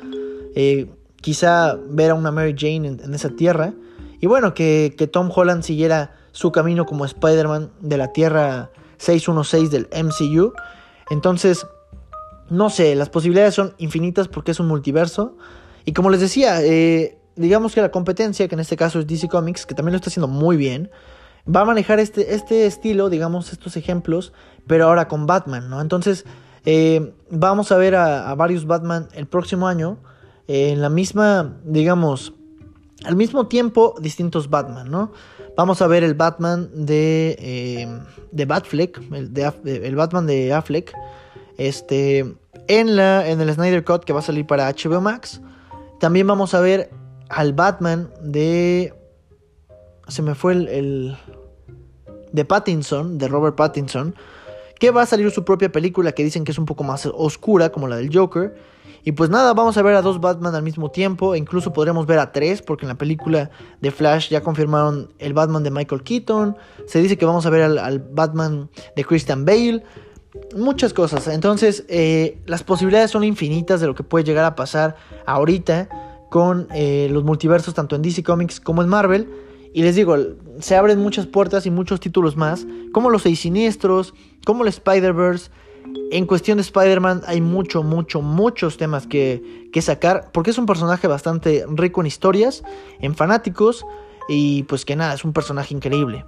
eh, 0.56 0.92
quizá 1.22 1.78
ver 1.90 2.12
a 2.12 2.14
una 2.14 2.32
Mary 2.32 2.56
Jane 2.58 2.88
en, 2.88 3.14
esa 3.14 3.30
tierra, 3.30 3.74
y 4.20 4.28
bueno, 4.28 4.54
que, 4.54 4.94
que, 4.98 5.08
Tom 5.08 5.32
Holland 5.34 5.64
siguiera 5.64 6.14
su 6.32 6.52
camino 6.52 6.86
como 6.86 7.06
Spider-Man 7.06 7.72
de 7.80 7.98
la 7.98 8.14
Tierra 8.14 8.70
616 8.98 9.72
del 9.72 9.88
MCU. 9.92 10.54
Entonces, 11.10 11.66
no 12.50 12.70
sé, 12.70 12.96
las 12.96 13.10
posibilidades 13.10 13.56
son 13.56 13.74
infinitas 13.80 14.28
porque 14.28 14.52
es 14.52 14.60
un 14.60 14.68
multiverso. 14.68 15.36
Y 15.86 15.94
como 15.94 16.10
les 16.12 16.22
decía, 16.22 16.62
eh, 16.62 17.18
digamos 17.36 17.74
que 17.74 17.82
la 17.82 17.92
competencia, 17.92 18.48
que 18.48 18.56
en 18.56 18.62
este 18.62 18.78
caso 18.78 19.00
es 19.00 19.08
DC 19.08 19.28
Comics, 19.28 19.66
que 19.66 19.76
también 19.76 19.94
lo 19.94 19.98
está 19.98 20.10
haciendo 20.10 20.28
muy 20.28 20.58
bien, 20.58 20.90
va 21.48 21.62
a 21.62 21.66
manejar 21.66 22.00
este, 22.00 22.36
este 22.36 22.66
estilo, 22.66 23.10
digamos, 23.10 23.52
estos 23.52 23.78
ejemplos, 23.78 24.34
pero 24.68 24.86
ahora 24.86 25.08
con 25.08 25.26
Batman, 25.26 25.70
¿no? 25.70 25.82
Entonces, 25.82 26.26
eh, 26.66 27.14
vamos 27.30 27.72
a 27.72 27.78
ver 27.78 27.96
a, 27.96 28.34
varios 28.36 28.66
Batman 28.66 29.08
el 29.14 29.28
próximo 29.28 29.68
año, 29.68 29.98
eh, 30.48 30.72
en 30.72 30.82
la 30.82 30.90
misma, 30.90 31.58
digamos, 31.64 32.34
al 33.04 33.16
mismo 33.16 33.48
tiempo, 33.48 33.96
distintos 34.00 34.50
Batman, 34.50 34.92
¿no? 34.92 35.12
Vamos 35.58 35.82
a 35.82 35.88
ver 35.88 36.04
el 36.04 36.14
Batman 36.14 36.70
de, 36.74 37.36
eh, 37.40 38.00
de 38.32 38.46
Batfleck, 38.46 39.02
el, 39.12 39.34
de, 39.34 39.52
el 39.66 39.96
Batman 39.96 40.28
de 40.28 40.54
Affleck, 40.54 40.94
este, 41.58 42.36
en, 42.68 42.96
la, 42.96 43.28
en 43.28 43.42
el 43.42 43.54
Snyder 43.54 43.84
Cut 43.84 44.04
que 44.04 44.14
va 44.14 44.20
a 44.20 44.24
salir 44.24 44.46
para 44.46 44.72
HBO 44.72 45.02
Max. 45.02 45.42
También 46.00 46.26
vamos 46.28 46.54
a 46.54 46.62
ver 46.62 46.90
al 47.32 47.54
Batman 47.54 48.12
de... 48.22 48.94
Se 50.08 50.22
me 50.22 50.36
fue 50.36 50.54
el, 50.54 51.18
de 52.32 52.46
Pattinson, 52.46 53.18
de 53.18 53.28
Robert 53.28 53.56
Pattinson, 53.56 54.16
que 54.80 54.92
va 54.92 55.04
a 55.04 55.06
salir 55.06 55.30
su 55.32 55.46
propia 55.46 55.72
película 55.72 56.12
que 56.12 56.24
dicen 56.24 56.44
que 56.44 56.52
es 56.52 56.58
un 56.58 56.66
poco 56.66 56.84
más 56.84 57.06
oscura, 57.06 57.72
como 57.72 57.88
la 57.88 57.96
del 57.96 58.14
Joker. 58.14 58.56
Y 59.04 59.14
pues 59.14 59.30
nada, 59.30 59.54
vamos 59.54 59.78
a 59.78 59.82
ver 59.82 59.96
a 59.96 60.02
dos 60.02 60.20
Batman 60.20 60.54
al 60.54 60.64
mismo 60.64 60.92
tiempo, 60.92 61.34
e 61.34 61.38
incluso 61.38 61.72
podremos 61.72 62.06
ver 62.06 62.20
a 62.20 62.32
tres, 62.32 62.62
porque 62.62 62.86
en 62.86 62.90
la 62.90 62.98
película 62.98 63.50
de 63.80 63.92
Flash 63.92 64.30
ya 64.30 64.42
confirmaron 64.42 65.14
el 65.18 65.34
Batman 65.34 65.64
de 65.64 65.72
Michael 65.72 66.04
Keaton, 66.04 66.58
se 66.86 67.02
dice 67.02 67.18
que 67.18 67.26
vamos 67.26 67.46
a 67.46 67.50
ver 67.50 67.64
al, 67.64 68.00
Batman 68.00 68.70
de 68.96 69.06
Christian 69.06 69.46
Bale, 69.46 69.84
muchas 70.56 70.94
cosas. 70.94 71.28
Entonces, 71.28 71.86
eh, 71.88 72.42
las 72.46 72.64
posibilidades 72.64 73.12
son 73.12 73.24
infinitas 73.24 73.82
de 73.82 73.88
lo 73.88 73.96
que 73.96 74.04
puede 74.04 74.26
llegar 74.26 74.46
a 74.46 74.56
pasar 74.56 74.96
ahorita 75.26 76.11
con 76.32 76.70
eh, 76.74 77.10
los 77.12 77.26
multiversos 77.26 77.74
tanto 77.74 77.98
en 77.98 78.02
DC 78.02 78.24
Comics 78.24 78.62
como 78.62 78.82
en 78.82 78.88
Marvel. 78.88 79.30
Y 79.74 79.84
les 79.84 79.98
digo, 79.98 80.16
se 80.62 80.78
abren 80.78 80.98
muchas 80.98 81.28
puertas 81.28 81.66
y 81.66 81.72
muchos 81.72 82.00
títulos 82.00 82.38
más, 82.38 82.66
como 82.94 83.10
los 83.10 83.24
Seis 83.24 83.42
Siniestros, 83.42 84.14
como 84.46 84.64
el 84.64 84.70
Spider-Verse. 84.70 85.52
En 86.12 86.26
cuestión 86.26 86.58
de 86.58 86.62
Spider-Man 86.62 87.24
hay 87.28 87.42
mucho, 87.42 87.84
mucho, 87.84 88.22
muchos 88.22 88.78
temas 88.78 89.08
que, 89.08 89.70
que 89.74 89.82
sacar, 89.82 90.32
porque 90.32 90.52
es 90.52 90.58
un 90.58 90.66
personaje 90.66 91.06
bastante 91.06 91.66
rico 91.68 92.00
en 92.00 92.08
historias, 92.08 92.64
en 93.02 93.14
fanáticos, 93.14 93.86
y 94.30 94.64
pues 94.64 94.86
que 94.86 94.96
nada, 94.96 95.16
es 95.16 95.26
un 95.26 95.34
personaje 95.34 95.76
increíble. 95.76 96.24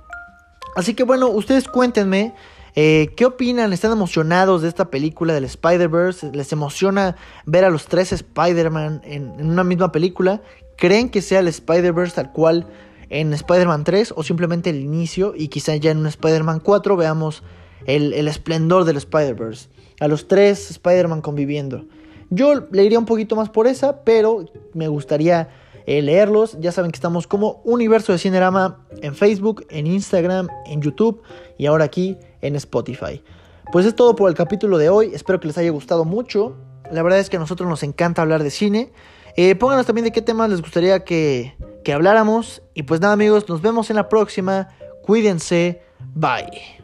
Así 0.75 0.95
que 0.95 1.03
bueno, 1.03 1.29
ustedes 1.29 1.69
cuéntenme 1.69 2.33
eh, 2.75 3.11
¿Qué 3.15 3.25
opinan? 3.25 3.71
¿Están 3.71 3.91
emocionados 3.91 4.63
de 4.63 4.67
esta 4.67 4.89
película 4.89 5.33
del 5.33 5.43
Spider-Verse? 5.43 6.31
¿Les 6.33 6.51
emociona 6.53 7.15
ver 7.45 7.65
a 7.65 7.69
los 7.69 7.85
tres 7.85 8.11
Spider-Man 8.11 9.01
en, 9.03 9.29
una 9.39 9.63
misma 9.63 9.91
película? 9.91 10.41
¿Creen 10.75 11.09
que 11.09 11.21
sea 11.21 11.39
el 11.39 11.47
Spider-Verse 11.47 12.15
tal 12.15 12.31
cual 12.31 12.67
en 13.09 13.31
Spider-Man 13.31 13.83
3 13.83 14.15
o 14.15 14.23
simplemente 14.23 14.71
el 14.71 14.79
inicio 14.79 15.33
y 15.37 15.49
quizá 15.49 15.75
ya 15.75 15.91
en 15.91 15.99
un 15.99 16.07
Spider-Man 16.07 16.61
4 16.61 16.97
veamos 16.97 17.43
el, 17.85 18.27
esplendor 18.27 18.85
del 18.85 18.97
Spider-Verse? 18.97 19.69
A 19.99 20.07
los 20.07 20.27
tres 20.27 20.71
Spider-Man 20.71 21.21
conviviendo. 21.21 21.85
Yo 22.31 22.67
le 22.71 22.83
iría 22.83 22.97
un 22.97 23.05
poquito 23.05 23.35
más 23.35 23.49
por 23.49 23.67
esa, 23.67 24.03
pero 24.03 24.45
me 24.73 24.87
gustaría 24.87 25.49
eh, 25.85 26.01
leerlos. 26.01 26.57
Ya 26.59 26.71
saben 26.71 26.91
que 26.91 26.97
estamos 26.97 27.27
como 27.27 27.61
Universo 27.63 28.11
de 28.11 28.17
Cinerama 28.19 28.85
en 29.01 29.15
Facebook, 29.15 29.65
en 29.69 29.87
Instagram, 29.87 30.47
en 30.65 30.81
YouTube 30.81 31.21
y 31.57 31.65
ahora 31.65 31.85
aquí 31.85 32.17
en 32.41 32.55
Spotify. 32.55 33.23
Pues 33.71 33.85
es 33.85 33.95
todo 33.95 34.15
por 34.15 34.29
el 34.29 34.35
capítulo 34.35 34.77
de 34.77 34.89
hoy, 34.89 35.11
espero 35.13 35.39
que 35.39 35.47
les 35.47 35.57
haya 35.57 35.71
gustado 35.71 36.05
mucho. 36.05 36.55
La 36.91 37.01
verdad 37.01 37.19
es 37.19 37.29
que 37.29 37.37
a 37.37 37.39
nosotros 37.39 37.67
nos 37.67 37.81
encanta 37.83 38.21
hablar 38.21 38.43
de 38.43 38.51
cine 38.51 38.91
Eh, 39.35 39.55
pónganos 39.55 39.87
también 39.87 40.05
de 40.05 40.11
qué 40.11 40.21
temas 40.21 40.49
les 40.49 40.61
gustaría 40.61 41.03
que, 41.03 41.55
que 41.83 41.93
habláramos. 41.93 42.61
Y 42.75 42.83
pues 42.83 43.01
nada 43.01 43.13
amigos, 43.13 43.49
nos 43.49 43.61
vemos 43.61 43.89
en 43.89 43.95
la 43.95 44.07
próxima. 44.07 44.67
Cuídense. 45.01 45.81
Bye. 46.13 46.82